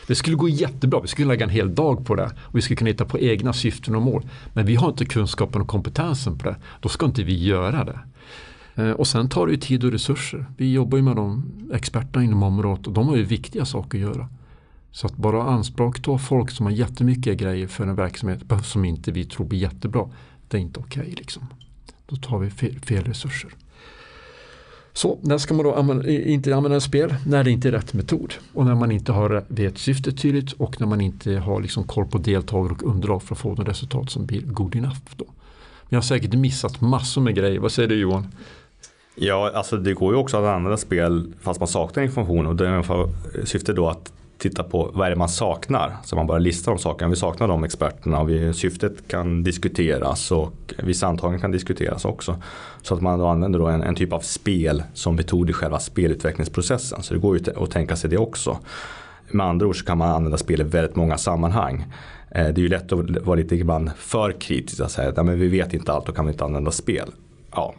Det 0.07 0.15
skulle 0.15 0.35
gå 0.35 0.49
jättebra, 0.49 0.99
vi 1.01 1.07
skulle 1.07 1.27
lägga 1.27 1.43
en 1.43 1.49
hel 1.49 1.75
dag 1.75 2.05
på 2.05 2.15
det 2.15 2.31
och 2.39 2.57
vi 2.57 2.61
skulle 2.61 2.77
kunna 2.77 2.89
hitta 2.89 3.05
på 3.05 3.19
egna 3.19 3.53
syften 3.53 3.95
och 3.95 4.01
mål. 4.01 4.29
Men 4.53 4.65
vi 4.65 4.75
har 4.75 4.89
inte 4.89 5.05
kunskapen 5.05 5.61
och 5.61 5.67
kompetensen 5.67 6.37
på 6.37 6.49
det. 6.49 6.55
Då 6.79 6.89
ska 6.89 7.05
inte 7.05 7.23
vi 7.23 7.43
göra 7.43 7.83
det. 7.83 7.99
Eh, 8.83 8.91
och 8.91 9.07
sen 9.07 9.29
tar 9.29 9.45
det 9.45 9.51
ju 9.51 9.57
tid 9.57 9.83
och 9.83 9.91
resurser. 9.91 10.45
Vi 10.57 10.71
jobbar 10.71 10.97
ju 10.97 11.01
med 11.01 11.15
de 11.15 11.51
experterna 11.73 12.25
inom 12.25 12.43
området 12.43 12.87
och 12.87 12.93
de 12.93 13.07
har 13.07 13.15
ju 13.15 13.23
viktiga 13.23 13.65
saker 13.65 13.97
att 13.97 14.15
göra. 14.15 14.29
Så 14.91 15.07
att 15.07 15.17
bara 15.17 15.43
anspråk 15.43 16.01
ta 16.01 16.17
folk 16.17 16.51
som 16.51 16.65
har 16.65 16.73
jättemycket 16.73 17.37
grejer 17.37 17.67
för 17.67 17.87
en 17.87 17.95
verksamhet 17.95 18.41
som 18.63 18.85
inte 18.85 19.11
vi 19.11 19.25
tror 19.25 19.45
blir 19.45 19.59
jättebra. 19.59 20.09
Det 20.47 20.57
är 20.57 20.61
inte 20.61 20.79
okej 20.79 21.01
okay, 21.01 21.15
liksom. 21.15 21.47
Då 22.05 22.15
tar 22.15 22.39
vi 22.39 22.49
fel, 22.49 22.79
fel 22.79 23.03
resurser. 23.03 23.51
Så 24.97 25.17
när 25.21 25.37
ska 25.37 25.53
man 25.53 25.65
då 25.65 25.73
använda, 25.73 26.09
inte 26.09 26.55
använda 26.55 26.79
spel? 26.79 27.15
När 27.25 27.43
det 27.43 27.51
inte 27.51 27.67
är 27.67 27.71
rätt 27.71 27.93
metod 27.93 28.33
och 28.53 28.65
när 28.65 28.75
man 28.75 28.91
inte 28.91 29.11
har 29.11 29.43
vet 29.47 29.77
syftet 29.77 30.21
tydligt 30.21 30.51
och 30.51 30.81
när 30.81 30.87
man 30.87 31.01
inte 31.01 31.31
har 31.31 31.61
liksom 31.61 31.83
koll 31.83 32.05
på 32.05 32.17
deltagare 32.17 32.73
och 32.73 32.83
underlag 32.83 33.23
för 33.23 33.35
att 33.35 33.39
få 33.39 33.55
de 33.55 33.65
resultat 33.65 34.09
som 34.09 34.25
blir 34.25 34.41
good 34.41 34.75
enough. 34.75 34.97
Då. 35.15 35.25
Vi 35.89 35.95
har 35.95 36.01
säkert 36.01 36.33
missat 36.33 36.81
massor 36.81 37.21
med 37.21 37.35
grejer. 37.35 37.59
Vad 37.59 37.71
säger 37.71 37.89
du 37.89 37.95
Johan? 37.95 38.27
Ja, 39.15 39.51
alltså 39.55 39.77
det 39.77 39.93
går 39.93 40.13
ju 40.13 40.19
också 40.19 40.37
att 40.37 40.55
använda 40.55 40.77
spel 40.77 41.33
fast 41.41 41.59
man 41.59 41.67
saknar 41.67 42.03
information 42.03 42.45
och 42.45 42.55
det 42.55 42.67
är 42.67 43.45
syftet 43.45 43.75
då 43.75 43.89
att 43.89 44.11
titta 44.37 44.63
på 44.63 44.91
vad 44.93 45.05
är 45.05 45.09
det 45.09 45.15
man 45.15 45.29
saknar. 45.29 45.97
Så 46.03 46.15
man 46.15 46.27
bara 46.27 46.37
listar 46.37 46.71
de 46.71 46.79
sakerna. 46.79 47.09
Vi 47.09 47.15
saknar 47.15 47.47
de 47.47 47.63
experterna 47.63 48.19
och 48.19 48.29
vi, 48.29 48.53
syftet 48.53 49.07
kan 49.07 49.43
diskuteras 49.43 50.31
och 50.31 50.73
vissa 50.77 51.07
antaganden 51.07 51.41
kan 51.41 51.51
diskuteras 51.51 52.05
också. 52.05 52.41
Så 52.81 52.93
att 52.93 53.01
man 53.01 53.19
då 53.19 53.27
använder 53.27 53.59
då 53.59 53.67
en, 53.67 53.83
en 53.83 53.95
typ 53.95 54.13
av 54.13 54.19
spel 54.19 54.83
som 54.93 55.15
metod 55.15 55.49
i 55.49 55.53
själva 55.53 55.79
spelutvecklingsprocessen. 55.79 57.03
Så 57.03 57.13
det 57.13 57.19
går 57.19 57.37
ju 57.37 57.63
att 57.63 57.71
tänka 57.71 57.95
sig 57.95 58.09
det 58.09 58.17
också. 58.17 58.57
Med 59.31 59.45
andra 59.45 59.67
ord 59.67 59.79
så 59.79 59.85
kan 59.85 59.97
man 59.97 60.09
använda 60.09 60.37
spel 60.37 60.61
i 60.61 60.63
väldigt 60.63 60.95
många 60.95 61.17
sammanhang. 61.17 61.85
Eh, 62.31 62.47
det 62.47 62.61
är 62.61 62.63
ju 62.63 62.69
lätt 62.69 62.91
att 62.91 63.09
vara 63.09 63.35
lite 63.35 63.55
ibland 63.55 63.91
för 63.97 64.31
kritisk 64.31 64.81
och 64.81 64.91
säga 64.91 65.09
att 65.09 65.29
vi 65.29 65.47
vet 65.47 65.73
inte 65.73 65.91
allt, 65.91 66.05
då 66.05 66.11
kan 66.11 66.25
vi 66.25 66.31
inte 66.31 66.43
använda 66.43 66.71
spel. 66.71 67.09
Ja. 67.51 67.73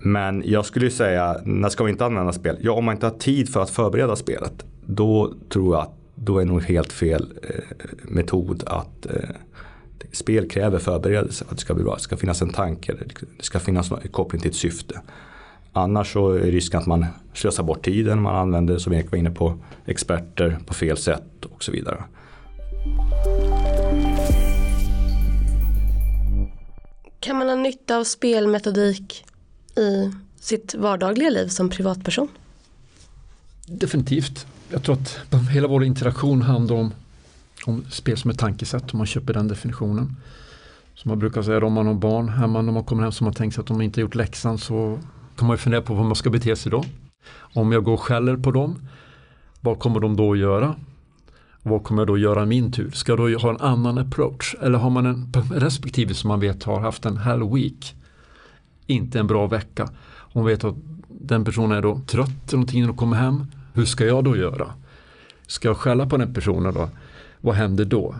Men 0.00 0.42
jag 0.46 0.66
skulle 0.66 0.84
ju 0.84 0.90
säga, 0.90 1.36
när 1.44 1.68
ska 1.68 1.84
vi 1.84 1.90
inte 1.90 2.04
använda 2.04 2.32
spel? 2.32 2.56
Ja, 2.60 2.72
om 2.72 2.84
man 2.84 2.94
inte 2.94 3.06
har 3.06 3.18
tid 3.18 3.52
för 3.52 3.62
att 3.62 3.70
förbereda 3.70 4.16
spelet 4.16 4.64
då 4.86 5.34
tror 5.48 5.74
jag 5.74 5.82
att 5.82 5.94
då 6.14 6.38
är 6.38 6.44
nog 6.44 6.62
helt 6.62 6.92
fel 6.92 7.32
eh, 7.42 7.88
metod 8.02 8.62
att 8.66 9.06
eh, 9.06 9.28
spel 10.12 10.48
kräver 10.48 10.78
förberedelse 10.78 11.44
för 11.44 11.52
att 11.52 11.58
det 11.58 11.62
ska 11.62 11.74
bli 11.74 11.84
bra. 11.84 11.94
Det 11.94 12.00
ska 12.00 12.16
finnas 12.16 12.42
en 12.42 12.52
tanke, 12.52 12.94
det 13.38 13.44
ska 13.44 13.58
finnas 13.60 13.90
en 13.90 14.08
koppling 14.10 14.40
till 14.40 14.50
ett 14.50 14.56
syfte. 14.56 15.00
Annars 15.72 16.12
så 16.12 16.30
är 16.30 16.38
risken 16.38 16.80
att 16.80 16.86
man 16.86 17.06
slösar 17.32 17.62
bort 17.62 17.84
tiden, 17.84 18.22
man 18.22 18.36
använder 18.36 18.78
som 18.78 18.92
Erik 18.92 19.10
var 19.10 19.18
inne 19.18 19.30
på 19.30 19.58
experter 19.86 20.58
på 20.66 20.74
fel 20.74 20.96
sätt 20.96 21.44
och 21.44 21.64
så 21.64 21.72
vidare. 21.72 22.04
Kan 27.20 27.38
man 27.38 27.48
ha 27.48 27.56
nytta 27.56 27.96
av 27.96 28.04
spelmetodik 28.04 29.24
i 29.76 30.10
sitt 30.40 30.74
vardagliga 30.74 31.30
liv 31.30 31.48
som 31.48 31.70
privatperson? 31.70 32.28
Definitivt 33.66 34.46
jag 34.74 34.82
tror 34.82 34.94
att 34.94 35.50
hela 35.50 35.68
vår 35.68 35.84
interaktion 35.84 36.42
handlar 36.42 36.76
om, 36.76 36.92
om 37.66 37.84
spel 37.90 38.16
som 38.16 38.30
ett 38.30 38.38
tankesätt 38.38 38.92
om 38.92 38.98
man 38.98 39.06
köper 39.06 39.34
den 39.34 39.48
definitionen. 39.48 40.16
Som 40.94 41.08
man 41.08 41.18
brukar 41.18 41.42
säga 41.42 41.66
om 41.66 41.72
man 41.72 41.86
har 41.86 41.94
barn 41.94 42.28
hemma 42.28 42.62
när 42.62 42.72
man 42.72 42.84
kommer 42.84 43.02
hem 43.02 43.12
som 43.12 43.26
har 43.26 43.34
tänkt 43.34 43.54
sig 43.54 43.60
att 43.60 43.66
de 43.66 43.80
inte 43.80 44.00
gjort 44.00 44.14
läxan 44.14 44.58
så 44.58 44.98
kan 45.36 45.46
man 45.46 45.54
ju 45.54 45.58
fundera 45.58 45.82
på 45.82 45.94
hur 45.94 46.04
man 46.04 46.14
ska 46.14 46.30
bete 46.30 46.56
sig 46.56 46.70
då. 46.70 46.84
Om 47.36 47.72
jag 47.72 47.84
går 47.84 47.92
och 47.92 48.00
skäller 48.00 48.36
på 48.36 48.50
dem, 48.50 48.76
vad 49.60 49.78
kommer 49.78 50.00
de 50.00 50.16
då 50.16 50.32
att 50.32 50.38
göra? 50.38 50.74
Vad 51.62 51.84
kommer 51.84 52.00
jag 52.00 52.06
då 52.06 52.18
göra 52.18 52.42
i 52.42 52.46
min 52.46 52.72
tur? 52.72 52.90
Ska 52.90 53.12
jag 53.12 53.18
då 53.18 53.38
ha 53.38 53.50
en 53.50 53.60
annan 53.60 53.98
approach? 53.98 54.54
Eller 54.62 54.78
har 54.78 54.90
man 54.90 55.06
en 55.06 55.32
respektive 55.50 56.14
som 56.14 56.28
man 56.28 56.40
vet 56.40 56.64
har 56.64 56.80
haft 56.80 57.06
en 57.06 57.16
hell 57.16 57.54
week, 57.54 57.94
inte 58.86 59.18
en 59.20 59.26
bra 59.26 59.46
vecka. 59.46 59.88
Hon 60.32 60.44
vet 60.44 60.64
att 60.64 60.74
den 61.08 61.44
personen 61.44 61.78
är 61.78 61.82
då 61.82 62.00
trött 62.06 62.48
eller 62.48 62.56
någonting 62.56 62.80
när 62.80 62.88
de 62.88 62.96
kommer 62.96 63.16
hem 63.16 63.46
hur 63.74 63.84
ska 63.84 64.06
jag 64.06 64.24
då 64.24 64.36
göra? 64.36 64.72
Ska 65.46 65.68
jag 65.68 65.76
skälla 65.76 66.06
på 66.06 66.16
den 66.16 66.34
personen 66.34 66.74
då? 66.74 66.88
Vad 67.40 67.54
händer 67.54 67.84
då? 67.84 68.14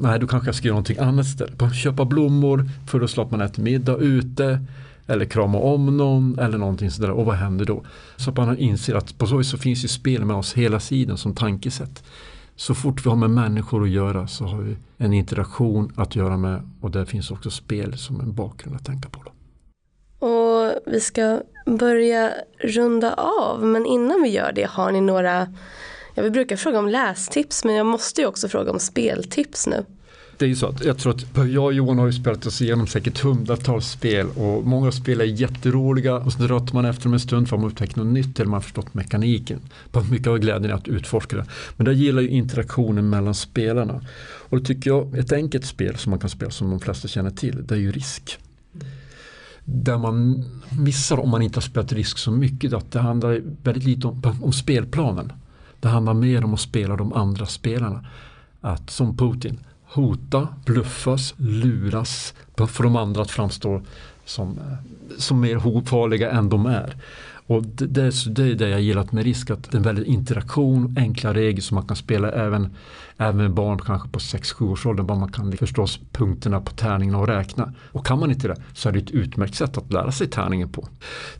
Nej, 0.00 0.20
då 0.20 0.26
kanske 0.26 0.48
jag 0.48 0.54
ska 0.54 0.66
göra 0.66 0.74
någonting 0.74 0.98
annat 0.98 1.26
istället. 1.26 1.74
Köpa 1.74 2.04
blommor, 2.04 2.70
föreslå 2.86 3.22
att 3.22 3.30
man 3.30 3.40
äter 3.40 3.62
middag 3.62 3.96
ute 3.96 4.60
eller 5.06 5.24
krama 5.24 5.58
om 5.58 5.96
någon 5.96 6.38
eller 6.38 6.58
någonting 6.58 6.90
sådär. 6.90 7.10
Och 7.10 7.24
vad 7.24 7.34
händer 7.34 7.64
då? 7.64 7.82
Så 8.16 8.30
att 8.30 8.36
man 8.36 8.58
inser 8.58 8.94
att 8.94 9.18
på 9.18 9.26
så 9.26 9.36
vis 9.36 9.50
så 9.50 9.58
finns 9.58 9.84
ju 9.84 9.88
spel 9.88 10.24
med 10.24 10.36
oss 10.36 10.54
hela 10.54 10.80
tiden 10.80 11.16
som 11.16 11.34
tankesätt. 11.34 12.04
Så 12.56 12.74
fort 12.74 13.06
vi 13.06 13.10
har 13.10 13.16
med 13.16 13.30
människor 13.30 13.82
att 13.82 13.90
göra 13.90 14.26
så 14.26 14.44
har 14.44 14.58
vi 14.58 14.76
en 14.98 15.12
interaktion 15.12 15.92
att 15.96 16.16
göra 16.16 16.36
med 16.36 16.70
och 16.80 16.90
där 16.90 17.04
finns 17.04 17.30
också 17.30 17.50
spel 17.50 17.98
som 17.98 18.20
en 18.20 18.34
bakgrund 18.34 18.76
att 18.76 18.84
tänka 18.84 19.08
på. 19.08 19.22
Då. 19.24 19.32
Och 20.26 20.72
vi 20.86 21.00
ska 21.00 21.40
börja 21.66 22.32
runda 22.58 23.14
av 23.14 23.64
men 23.64 23.86
innan 23.86 24.22
vi 24.22 24.28
gör 24.28 24.52
det 24.52 24.66
har 24.66 24.92
ni 24.92 25.00
några, 25.00 25.52
ja 26.14 26.22
vi 26.22 26.30
brukar 26.30 26.56
fråga 26.56 26.78
om 26.78 26.88
lästips 26.88 27.64
men 27.64 27.74
jag 27.74 27.86
måste 27.86 28.20
ju 28.20 28.26
också 28.26 28.48
fråga 28.48 28.70
om 28.70 28.80
speltips 28.80 29.66
nu. 29.66 29.84
Det 30.38 30.44
är 30.44 30.48
ju 30.48 30.56
så 30.56 30.66
att 30.66 30.84
jag 30.84 30.98
tror 30.98 31.14
att 31.14 31.50
jag 31.50 31.64
och 31.64 31.72
Johan 31.72 31.98
har 31.98 32.06
ju 32.06 32.12
spelat 32.12 32.46
oss 32.46 32.62
igenom 32.62 32.86
säkert 32.86 33.20
hundratals 33.20 33.90
spel 33.90 34.26
och 34.36 34.66
många 34.66 34.92
spel 34.92 35.20
är 35.20 35.24
jätteroliga 35.24 36.14
och 36.14 36.32
så 36.32 36.42
rötter 36.42 36.74
man 36.74 36.84
efter 36.84 37.04
dem 37.04 37.12
en 37.12 37.20
stund 37.20 37.48
för 37.48 37.56
att 37.56 37.62
man 37.62 37.70
upptäcker 37.70 37.98
något 37.98 38.06
nytt 38.06 38.40
eller 38.40 38.50
man 38.50 38.56
har 38.56 38.62
förstått 38.62 38.94
mekaniken. 38.94 39.60
Mycket 40.10 40.26
av 40.26 40.38
glädjen 40.38 40.70
är 40.70 40.74
att 40.74 40.88
utforska 40.88 41.36
det. 41.36 41.46
Men 41.76 41.84
det 41.84 41.94
gillar 41.94 42.22
ju 42.22 42.28
interaktionen 42.28 43.08
mellan 43.08 43.34
spelarna. 43.34 44.00
Och 44.48 44.58
då 44.58 44.64
tycker 44.64 44.90
jag 44.90 45.18
ett 45.18 45.32
enkelt 45.32 45.66
spel 45.66 45.96
som 45.96 46.10
man 46.10 46.18
kan 46.18 46.30
spela 46.30 46.50
som 46.50 46.70
de 46.70 46.80
flesta 46.80 47.08
känner 47.08 47.30
till 47.30 47.66
det 47.66 47.74
är 47.74 47.78
ju 47.78 47.92
Risk 47.92 48.38
där 49.68 49.98
man 49.98 50.44
missar 50.78 51.20
om 51.20 51.30
man 51.30 51.42
inte 51.42 51.56
har 51.56 51.62
spelat 51.62 51.92
risk 51.92 52.18
så 52.18 52.30
mycket 52.30 52.72
att 52.72 52.92
det 52.92 53.00
handlar 53.00 53.42
väldigt 53.62 53.84
lite 53.84 54.06
om, 54.06 54.22
om 54.42 54.52
spelplanen. 54.52 55.32
Det 55.80 55.88
handlar 55.88 56.14
mer 56.14 56.44
om 56.44 56.54
att 56.54 56.60
spela 56.60 56.96
de 56.96 57.12
andra 57.12 57.46
spelarna. 57.46 58.06
Att 58.60 58.90
som 58.90 59.16
Putin 59.16 59.58
hota, 59.84 60.48
bluffas, 60.64 61.34
luras, 61.36 62.34
för 62.56 62.82
de 62.82 62.96
andra 62.96 63.22
att 63.22 63.30
framstå 63.30 63.82
som, 64.24 64.58
eh, 64.58 65.18
som 65.18 65.40
mer 65.40 65.84
farliga 65.84 66.30
än 66.30 66.48
de 66.48 66.66
är. 66.66 66.96
Och 67.46 67.62
det, 67.62 67.86
det, 67.86 68.34
det 68.34 68.42
är 68.42 68.54
det 68.54 68.68
jag 68.68 68.80
gillat 68.80 69.12
med 69.12 69.24
risk, 69.24 69.50
att 69.50 69.62
det 69.62 69.74
är 69.74 69.76
en 69.76 69.82
väldigt 69.82 70.06
interaktion, 70.06 70.94
enkla 70.98 71.34
regler 71.34 71.62
som 71.62 71.74
man 71.74 71.86
kan 71.86 71.96
spela 71.96 72.30
även, 72.30 72.74
även 73.16 73.54
barn 73.54 73.78
kanske 73.78 74.08
på 74.08 74.18
6-7 74.18 74.70
års 74.70 74.86
ålder, 74.86 75.02
bara 75.02 75.18
man 75.18 75.32
kan 75.32 75.52
förstås 75.52 76.00
punkterna 76.12 76.60
på 76.60 76.72
tärningen 76.72 77.14
och 77.14 77.26
räkna. 77.26 77.72
Och 77.92 78.06
kan 78.06 78.18
man 78.18 78.30
inte 78.30 78.48
det 78.48 78.56
så 78.74 78.88
är 78.88 78.92
det 78.92 78.98
ett 78.98 79.10
utmärkt 79.10 79.54
sätt 79.54 79.78
att 79.78 79.92
lära 79.92 80.12
sig 80.12 80.26
tärningen 80.26 80.68
på. 80.68 80.88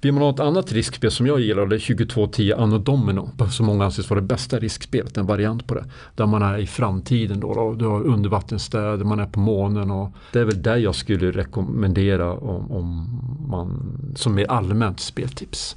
Vill 0.00 0.12
man 0.12 0.22
ha 0.22 0.30
ett 0.30 0.40
annat 0.40 0.72
riskspel 0.72 1.10
som 1.10 1.26
jag 1.26 1.40
gillar, 1.40 1.66
det 1.66 1.76
är 1.76 1.96
2210 1.96 2.52
Anno 2.52 2.78
Domino, 2.78 3.30
som 3.50 3.66
många 3.66 3.84
anses 3.84 4.10
vara 4.10 4.20
det 4.20 4.26
bästa 4.26 4.58
riskspelet, 4.58 5.16
en 5.16 5.26
variant 5.26 5.66
på 5.66 5.74
det. 5.74 5.84
Där 6.14 6.26
man 6.26 6.42
är 6.42 6.58
i 6.58 6.66
framtiden 6.66 7.40
då, 7.40 7.54
då. 7.54 7.74
du 7.74 7.86
har 7.86 8.06
undervattensstäder, 8.06 9.04
man 9.04 9.20
är 9.20 9.26
på 9.26 9.40
månen 9.40 9.90
och 9.90 10.12
det 10.32 10.40
är 10.40 10.44
väl 10.44 10.62
det 10.62 10.78
jag 10.78 10.94
skulle 10.94 11.30
rekommendera 11.30 12.32
om, 12.32 12.72
om 12.72 13.20
man 13.48 13.96
som 14.16 14.34
mer 14.34 14.50
allmänt 14.50 15.00
speltips. 15.00 15.76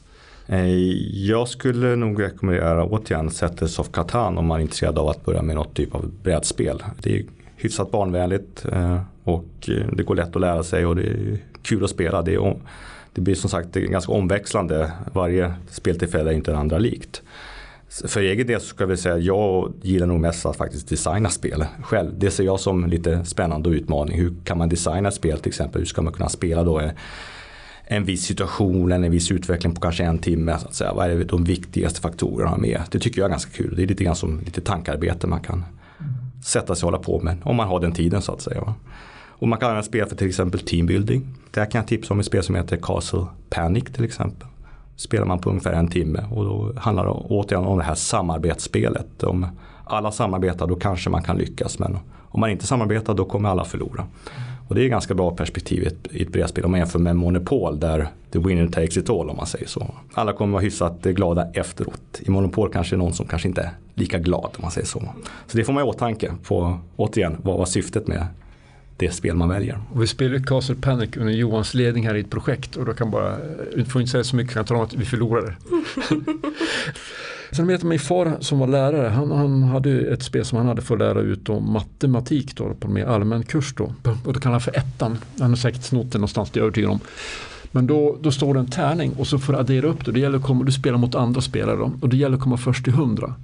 Eh, 0.51 0.67
jag 1.27 1.47
skulle 1.47 1.95
nog 1.95 2.21
rekommendera 2.21 2.85
återigen 2.85 3.29
Settlers 3.29 3.79
of 3.79 3.91
Catan 3.91 4.37
om 4.37 4.45
man 4.45 4.57
är 4.57 4.61
intresserad 4.61 4.97
av 4.97 5.07
att 5.07 5.25
börja 5.25 5.41
med 5.41 5.55
något 5.55 5.73
typ 5.73 5.95
av 5.95 6.11
brädspel. 6.23 6.83
Det 7.01 7.19
är 7.19 7.25
hyfsat 7.55 7.91
barnvänligt 7.91 8.65
eh, 8.71 9.01
och 9.23 9.45
eh, 9.67 9.87
det 9.93 10.03
går 10.03 10.15
lätt 10.15 10.35
att 10.35 10.41
lära 10.41 10.63
sig 10.63 10.85
och 10.85 10.95
det 10.95 11.01
är 11.01 11.37
kul 11.61 11.83
att 11.83 11.89
spela. 11.89 12.21
Det, 12.21 12.35
är, 12.35 12.57
det 13.13 13.21
blir 13.21 13.35
som 13.35 13.49
sagt 13.49 13.73
ganska 13.73 14.11
omväxlande. 14.11 14.91
Varje 15.13 15.53
speltillfälle 15.69 16.29
är 16.31 16.33
inte 16.33 16.51
det 16.51 16.57
andra 16.57 16.77
likt. 16.77 17.21
För 18.07 18.21
egen 18.21 18.47
del 18.47 18.61
så 18.61 18.67
ska 18.67 18.89
jag 18.89 18.99
säga 18.99 19.15
att 19.15 19.23
jag 19.23 19.73
gillar 19.81 20.07
nog 20.07 20.19
mest 20.19 20.45
att 20.45 20.55
faktiskt 20.55 20.89
designa 20.89 21.29
spel 21.29 21.65
själv. 21.83 22.11
Det 22.17 22.31
ser 22.31 22.43
jag 22.43 22.59
som 22.59 22.85
lite 22.85 23.25
spännande 23.25 23.69
och 23.69 23.73
utmaning. 23.73 24.19
Hur 24.19 24.33
kan 24.43 24.57
man 24.57 24.69
designa 24.69 25.09
ett 25.09 25.15
spel 25.15 25.39
till 25.39 25.49
exempel? 25.49 25.81
Hur 25.81 25.85
ska 25.85 26.01
man 26.01 26.13
kunna 26.13 26.29
spela 26.29 26.63
då 26.63 26.81
en 27.91 28.05
viss 28.05 28.23
situation, 28.23 28.91
eller 28.91 29.05
en 29.05 29.11
viss 29.11 29.31
utveckling 29.31 29.75
på 29.75 29.81
kanske 29.81 30.03
en 30.03 30.17
timme. 30.17 30.57
Så 30.59 30.67
att 30.67 30.73
säga. 30.73 30.93
Vad 30.93 31.11
är 31.11 31.23
de 31.23 31.43
viktigaste 31.43 32.01
faktorerna 32.01 32.57
med? 32.57 32.81
Det 32.91 32.99
tycker 32.99 33.21
jag 33.21 33.25
är 33.25 33.29
ganska 33.29 33.51
kul. 33.51 33.75
Det 33.75 33.83
är 33.83 33.87
lite 33.87 34.03
grann 34.03 34.15
som 34.15 34.39
lite 34.39 34.61
tankarbete 34.61 35.27
man 35.27 35.39
kan 35.39 35.63
sätta 36.45 36.75
sig 36.75 36.87
och 36.87 36.91
hålla 36.91 37.03
på 37.03 37.19
med 37.19 37.37
om 37.43 37.55
man 37.55 37.67
har 37.67 37.79
den 37.79 37.91
tiden 37.91 38.21
så 38.21 38.33
att 38.33 38.41
säga. 38.41 38.73
Och 39.27 39.47
man 39.47 39.59
kan 39.59 39.69
använda 39.69 39.87
spel 39.87 40.07
för 40.07 40.15
till 40.15 40.27
exempel 40.27 40.59
teambuilding. 40.59 41.27
Där 41.51 41.71
kan 41.71 41.79
jag 41.79 41.87
tipsa 41.87 42.13
om 42.13 42.19
ett 42.19 42.25
spel 42.25 42.43
som 42.43 42.55
heter 42.55 42.77
Castle 42.77 43.25
Panic 43.49 43.83
till 43.83 44.03
exempel. 44.03 44.47
Spelar 44.95 45.25
man 45.25 45.39
på 45.39 45.49
ungefär 45.49 45.73
en 45.73 45.87
timme 45.87 46.25
och 46.31 46.43
då 46.45 46.73
handlar 46.77 47.05
det 47.05 47.11
återigen 47.11 47.65
om 47.65 47.77
det 47.77 47.83
här 47.83 47.95
samarbetsspelet. 47.95 49.23
Om 49.23 49.47
alla 49.85 50.11
samarbetar 50.11 50.67
då 50.67 50.75
kanske 50.75 51.09
man 51.09 51.23
kan 51.23 51.37
lyckas 51.37 51.79
men 51.79 51.97
om 52.31 52.39
man 52.39 52.49
inte 52.49 52.67
samarbetar 52.67 53.13
då 53.13 53.25
kommer 53.25 53.49
alla 53.49 53.65
förlora. 53.65 54.05
Och 54.69 54.75
det 54.75 54.85
är 54.85 54.87
ganska 54.87 55.13
bra 55.13 55.31
perspektiv 55.31 55.83
i 55.83 55.85
ett, 55.85 56.07
i 56.11 56.21
ett 56.21 56.29
brädspel 56.29 56.65
om 56.65 56.71
man 56.71 56.79
jämför 56.79 56.99
med 56.99 57.15
Monopol 57.15 57.79
där 57.79 58.07
the 58.31 58.39
winner 58.39 58.67
takes 58.67 58.97
it 58.97 59.09
all 59.09 59.29
om 59.29 59.37
man 59.37 59.45
säger 59.45 59.67
så. 59.67 59.95
Alla 60.13 60.33
kommer 60.33 60.53
vara 60.53 60.61
hyfsat 60.61 61.03
glada 61.03 61.51
efteråt. 61.53 62.21
I 62.21 62.31
Monopol 62.31 62.71
kanske 62.71 62.97
någon 62.97 63.13
som 63.13 63.27
kanske 63.27 63.47
inte 63.47 63.61
är 63.61 63.71
lika 63.93 64.19
glad 64.19 64.49
om 64.55 64.61
man 64.61 64.71
säger 64.71 64.87
så. 64.87 65.03
Så 65.47 65.57
det 65.57 65.63
får 65.63 65.73
man 65.73 65.83
i 65.83 65.87
åtanke 65.87 66.31
på, 66.43 66.79
återigen, 66.95 67.37
vad 67.43 67.57
var 67.57 67.65
syftet 67.65 68.07
med 68.07 68.27
det 68.97 69.11
spel 69.11 69.35
man 69.35 69.49
väljer. 69.49 69.79
Och 69.93 70.03
vi 70.03 70.07
spelar 70.07 70.39
Castle 70.39 70.75
Panic 70.75 71.17
under 71.17 71.33
Johans 71.33 71.73
ledning 71.73 72.07
här 72.07 72.15
i 72.15 72.19
ett 72.19 72.29
projekt 72.29 72.75
och 72.75 72.85
då 72.85 72.93
kan 72.93 73.11
bara, 73.11 73.37
du 73.75 73.85
får 73.85 74.01
inte 74.01 74.11
säga 74.11 74.23
så 74.23 74.35
mycket, 74.35 74.53
kan 74.53 74.59
jag 74.59 74.67
tala 74.67 74.79
om 74.79 74.85
att 74.85 74.93
vi 74.93 75.05
förlorade. 75.05 75.55
Sen 77.51 77.67
vet 77.67 77.81
jag 77.81 77.89
min 77.89 77.99
far 77.99 78.37
som 78.39 78.59
var 78.59 78.67
lärare, 78.67 79.07
han, 79.07 79.31
han 79.31 79.63
hade 79.63 79.99
ett 79.99 80.23
spel 80.23 80.45
som 80.45 80.57
han 80.57 80.67
hade 80.67 80.81
fått 80.81 80.99
lära 80.99 81.19
ut 81.19 81.49
om 81.49 81.73
matematik 81.73 82.55
då, 82.55 82.73
på 82.73 82.87
en 82.87 82.93
mer 82.93 83.05
allmän 83.05 83.43
kurs 83.43 83.73
då. 83.77 83.93
Och 84.25 84.33
det 84.33 84.39
kallar 84.39 84.53
han 84.53 84.61
för 84.61 84.77
ettan. 84.77 85.17
Han 85.39 85.49
har 85.49 85.57
säkert 85.57 85.83
snott 85.83 86.11
det 86.11 86.17
någonstans, 86.17 86.51
det 86.51 86.57
är 86.57 86.61
jag 86.61 86.65
övertygad 86.65 86.91
om. 86.91 86.99
Men 87.71 87.87
då, 87.87 88.17
då 88.21 88.31
står 88.31 88.53
det 88.53 88.59
en 88.59 88.71
tärning 88.71 89.13
och 89.17 89.27
så 89.27 89.39
får 89.39 89.53
du 89.53 89.59
addera 89.59 89.87
upp 89.87 90.05
det. 90.05 90.11
det 90.11 90.19
gäller 90.19 90.37
att 90.37 90.43
komma, 90.43 90.63
du 90.63 90.71
spelar 90.71 90.97
mot 90.97 91.15
andra 91.15 91.41
spelare 91.41 91.75
då, 91.75 91.91
och 92.01 92.09
det 92.09 92.17
gäller 92.17 92.37
att 92.37 92.43
komma 92.43 92.57
först 92.57 92.83
till 92.83 92.93
hundra. 92.93 93.35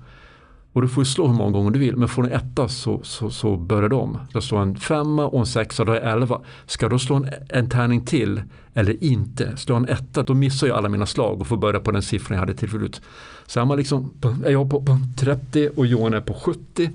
Och 0.75 0.81
du 0.81 0.87
får 0.87 1.01
ju 1.01 1.05
slå 1.05 1.27
hur 1.27 1.33
många 1.33 1.51
gånger 1.51 1.71
du 1.71 1.79
vill 1.79 1.95
men 1.95 2.07
får 2.07 2.23
du 2.23 2.29
en 2.29 2.35
etta 2.35 2.67
så, 2.67 2.99
så, 3.03 3.29
så 3.29 3.57
börjar 3.57 3.89
de 3.89 3.99
om. 3.99 4.17
Det 4.33 4.41
slår 4.41 4.61
en 4.61 4.75
femma 4.75 5.25
och 5.25 5.39
en 5.39 5.45
sexa, 5.45 5.85
då 5.85 5.91
är 5.91 5.99
elva. 5.99 6.41
Ska 6.65 6.89
du 6.89 6.99
slå 6.99 7.15
en, 7.15 7.29
en 7.49 7.69
tärning 7.69 8.05
till 8.05 8.41
eller 8.73 9.03
inte? 9.03 9.57
Slår 9.57 9.77
en 9.77 9.89
etta, 9.89 10.23
då 10.23 10.33
missar 10.33 10.67
jag 10.67 10.77
alla 10.77 10.89
mina 10.89 11.05
slag 11.05 11.41
och 11.41 11.47
får 11.47 11.57
börja 11.57 11.79
på 11.79 11.91
den 11.91 12.01
siffran 12.01 12.35
jag 12.35 12.39
hade 12.39 12.53
till 12.53 12.69
förut. 12.69 13.01
Så 13.45 13.59
är, 13.59 13.65
man 13.65 13.77
liksom, 13.77 14.11
är 14.45 14.51
jag 14.51 14.69
på, 14.69 14.81
på 14.81 14.99
30 15.17 15.69
och 15.75 15.85
Johan 15.85 16.13
är 16.13 16.21
på 16.21 16.33
70 16.33 16.89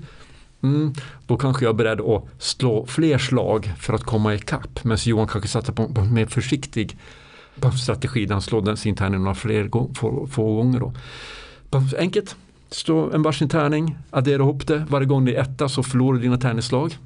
Mm, 0.63 0.93
då 1.27 1.37
kanske 1.37 1.65
jag 1.65 1.69
är 1.69 1.77
beredd 1.77 2.01
att 2.01 2.23
slå 2.37 2.85
fler 2.85 3.17
slag 3.17 3.73
för 3.79 3.93
att 3.93 4.03
komma 4.03 4.35
ikapp. 4.35 4.83
Medan 4.83 4.97
Johan 5.05 5.27
kanske 5.27 5.49
satsar 5.49 5.73
på, 5.73 6.01
en 6.01 6.13
mer 6.13 6.25
försiktig 6.25 6.97
strategi 7.81 8.25
där 8.25 8.33
han 8.35 8.41
slår 8.41 8.75
sin 8.75 8.95
tärning 8.95 9.23
några 9.23 9.35
fler 9.35 9.69
få, 9.93 10.27
få 10.27 10.55
gånger. 10.55 10.79
Då. 10.79 10.93
Enkelt, 11.99 12.35
slå 12.73 13.11
en 13.11 13.21
varsin 13.21 13.49
tärning, 13.49 13.97
addera 14.09 14.41
ihop 14.41 14.67
det. 14.67 14.85
Varje 14.89 15.07
gång 15.07 15.25
det 15.25 15.35
är 15.35 15.41
etta 15.41 15.69
så 15.69 15.83
förlorar 15.83 16.17
du 16.17 16.23
dina 16.23 16.37
tärningsslag. 16.37 16.97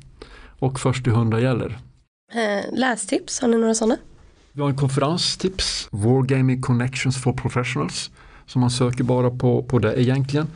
Och 0.59 0.79
först 0.79 1.03
till 1.03 1.13
hundra 1.13 1.39
gäller. 1.39 1.77
Eh, 2.33 2.77
lästips, 2.77 3.39
har 3.39 3.47
ni 3.47 3.57
några 3.57 3.73
sådana? 3.73 3.97
Vi 4.51 4.61
har 4.61 4.69
en 4.69 4.75
konferenstips, 4.75 5.87
Wargaming 5.91 6.61
Connections 6.61 7.21
for 7.21 7.33
Professionals. 7.33 8.11
Som 8.45 8.61
man 8.61 8.71
söker 8.71 9.03
bara 9.03 9.29
på, 9.29 9.63
på 9.63 9.79
det 9.79 10.01
egentligen. 10.01 10.47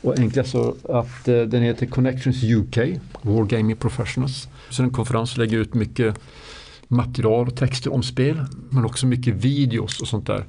Och 0.00 0.18
enklast 0.18 0.50
så 0.50 0.76
att 0.88 1.28
eh, 1.28 1.40
den 1.40 1.62
heter 1.62 1.86
Connections 1.86 2.44
UK, 2.44 2.78
Wargaming 3.22 3.76
Professionals. 3.76 4.48
Så 4.70 4.82
en 4.82 4.90
konferens 4.90 5.36
lägger 5.36 5.58
ut 5.58 5.74
mycket 5.74 6.18
material 6.88 7.48
och 7.48 7.56
texter 7.56 7.92
om 7.92 8.02
spel. 8.02 8.44
Men 8.70 8.84
också 8.84 9.06
mycket 9.06 9.34
videos 9.34 10.00
och 10.00 10.08
sånt 10.08 10.26
där 10.26 10.44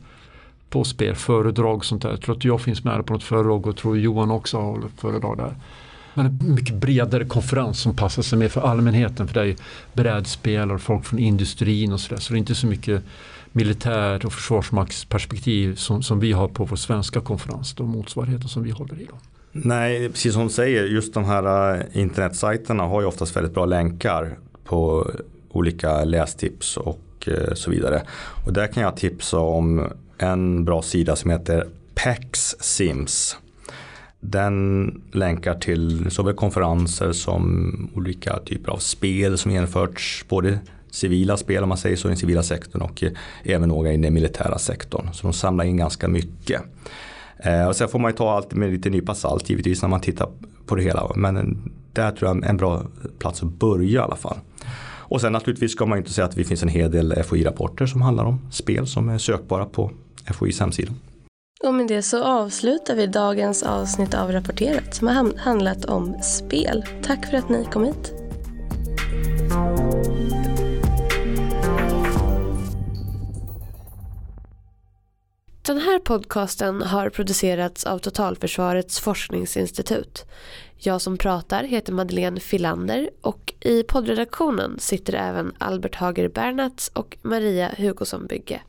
på 0.70 0.84
spel, 0.84 1.16
föredrag 1.16 1.78
och 1.78 1.86
sånt 1.86 2.02
där. 2.02 2.10
Jag 2.10 2.22
tror 2.22 2.36
att 2.36 2.46
jag 2.46 2.62
finns 2.62 2.84
med 2.84 3.06
på 3.06 3.14
något 3.14 3.24
föredrag 3.24 3.68
och 3.68 3.78
tror 3.78 3.98
Johan 3.98 4.32
också 4.32 4.58
har 4.58 4.84
föredrag 4.98 5.38
där. 5.38 5.56
Men 6.14 6.26
en 6.26 6.54
mycket 6.54 6.76
bredare 6.76 7.26
konferens 7.26 7.80
som 7.82 7.96
passar 7.96 8.22
sig 8.22 8.40
mer 8.40 8.50
för 8.50 8.62
allmänheten. 8.62 9.28
För 9.28 9.34
det 9.34 9.50
är 9.50 9.56
brädspel 9.94 10.72
och 10.72 10.82
folk 10.82 11.06
från 11.06 11.20
industrin 11.20 11.94
och 11.94 12.00
sådär. 12.00 12.22
Så 12.22 12.34
det 12.34 12.38
är 12.38 12.40
inte 12.40 12.56
så 12.56 12.68
mycket 12.68 13.04
militär 13.52 14.26
och 14.26 14.34
försvarsmaktsperspektiv 14.34 15.76
som, 15.76 16.04
som 16.04 16.20
vi 16.20 16.32
har 16.32 16.48
på 16.48 16.66
vår 16.66 16.76
svenska 16.76 17.22
konferens. 17.22 17.74
De 17.74 17.90
motsvarigheter 17.90 18.48
som 18.48 18.64
vi 18.64 18.72
håller 18.72 19.02
i. 19.02 19.06
Då. 19.10 19.16
Nej, 19.52 20.10
precis 20.10 20.34
som 20.34 20.44
du 20.44 20.50
säger, 20.50 20.84
just 20.84 21.14
de 21.14 21.26
här 21.26 21.76
eh, 21.76 22.02
internetsajterna 22.02 22.84
har 22.84 23.02
ju 23.02 23.08
oftast 23.08 23.36
väldigt 23.36 23.54
bra 23.54 23.66
länkar 23.66 24.38
på 24.64 25.12
olika 25.50 26.04
lästips 26.04 26.78
och 26.78 27.28
eh, 27.28 27.54
så 27.54 27.72
vidare. 27.72 28.02
Och 28.46 28.54
där 28.54 28.68
kan 28.68 28.84
jag 28.84 28.98
tipsa 28.98 29.40
om 29.40 29.88
en 30.18 30.66
bra 30.66 30.82
sida 30.82 31.16
som 31.16 31.32
heter 31.32 31.68
PAX 31.96 32.56
Sims. 32.60 33.38
Den 34.20 35.02
länkar 35.12 35.56
till 35.56 36.12
såväl 36.12 36.34
konferenser 36.34 37.12
som 37.12 37.90
olika 37.96 38.40
typer 38.40 38.72
av 38.72 38.78
spel 38.78 39.38
som 39.38 39.52
genomförts. 39.52 40.26
Både 40.28 40.60
civila 40.92 41.38
spel 41.38 41.64
om 41.64 41.70
man 41.70 41.78
säger 41.78 41.96
så 41.96 42.08
i 42.08 42.10
den 42.10 42.18
civila 42.18 42.44
sektorn 42.44 42.82
och 42.82 43.04
eh, 43.04 43.12
även 43.44 43.70
några 43.70 43.94
i 43.94 43.98
den 43.98 44.14
militära 44.14 44.58
sektorn. 44.58 45.10
Så 45.14 45.28
de 45.28 45.34
samlar 45.34 45.66
in 45.66 45.78
ganska 45.78 46.08
mycket. 46.08 46.62
Eh, 47.38 47.68
och 47.68 47.76
sen 47.76 47.90
får 47.90 48.00
man 48.00 48.12
ju 48.12 48.18
ta 48.18 48.32
allt 48.32 48.54
med 48.54 48.72
lite 48.72 48.90
nypa 48.90 49.16
salt 49.16 49.50
givetvis 49.50 49.82
när 49.82 49.90
man 49.90 50.02
tittar 50.02 50.30
på 50.66 50.76
det 50.76 50.84
hela. 50.84 51.12
Men 51.16 51.38
eh, 51.38 51.44
där 51.94 52.12
tror 52.12 52.30
jag 52.30 52.44
är 52.46 52.50
en 52.50 52.58
bra 52.58 52.82
plats 53.20 53.44
att 53.44 53.50
börja 53.50 53.90
i 53.90 54.04
alla 54.04 54.16
fall. 54.16 54.38
Och 55.10 55.22
sen 55.22 55.34
naturligtvis 55.34 55.72
ska 55.72 55.86
man 55.86 55.98
inte 55.98 56.14
säga 56.14 56.26
att 56.26 56.36
det 56.36 56.44
finns 56.44 56.64
en 56.64 56.70
hel 56.70 56.92
del 56.92 57.24
FOI-rapporter 57.24 57.86
som 57.86 58.02
handlar 58.02 58.26
om 58.26 58.40
spel 58.52 58.88
som 58.88 59.10
är 59.10 59.18
sökbara 59.18 59.66
på 59.66 59.92
FOIs 60.34 60.60
hemsida. 60.60 60.92
Och 61.64 61.74
med 61.74 61.88
det 61.88 62.02
så 62.02 62.24
avslutar 62.24 62.96
vi 62.96 63.08
dagens 63.08 63.64
avsnitt 63.64 64.14
av 64.14 64.32
Rapporterat 64.32 64.96
som 64.96 65.08
har 65.08 65.38
handlat 65.38 65.86
om 65.86 66.22
spel. 66.22 66.86
Tack 67.04 67.26
för 67.26 67.38
att 67.38 67.50
ni 67.50 67.66
kom 67.72 67.84
hit. 67.84 68.14
Den 75.68 75.78
här 75.78 76.00
podcasten 76.00 76.82
har 76.82 77.10
producerats 77.10 77.86
av 77.86 78.00
Totalförsvarets 78.00 79.00
forskningsinstitut. 79.00 80.26
Jag 80.78 81.02
som 81.02 81.18
pratar 81.18 81.64
heter 81.64 81.94
Madeleine 81.94 82.40
Filander 82.40 83.10
och 83.22 83.54
i 83.60 83.84
poddredaktionen 83.84 84.80
sitter 84.80 85.14
även 85.14 85.54
Albert 85.58 85.96
Hager 85.96 86.30
Bernats 86.30 86.92
och 86.94 87.18
Maria 87.22 87.72
Hugosson 87.78 88.28
Bygge. 88.28 88.62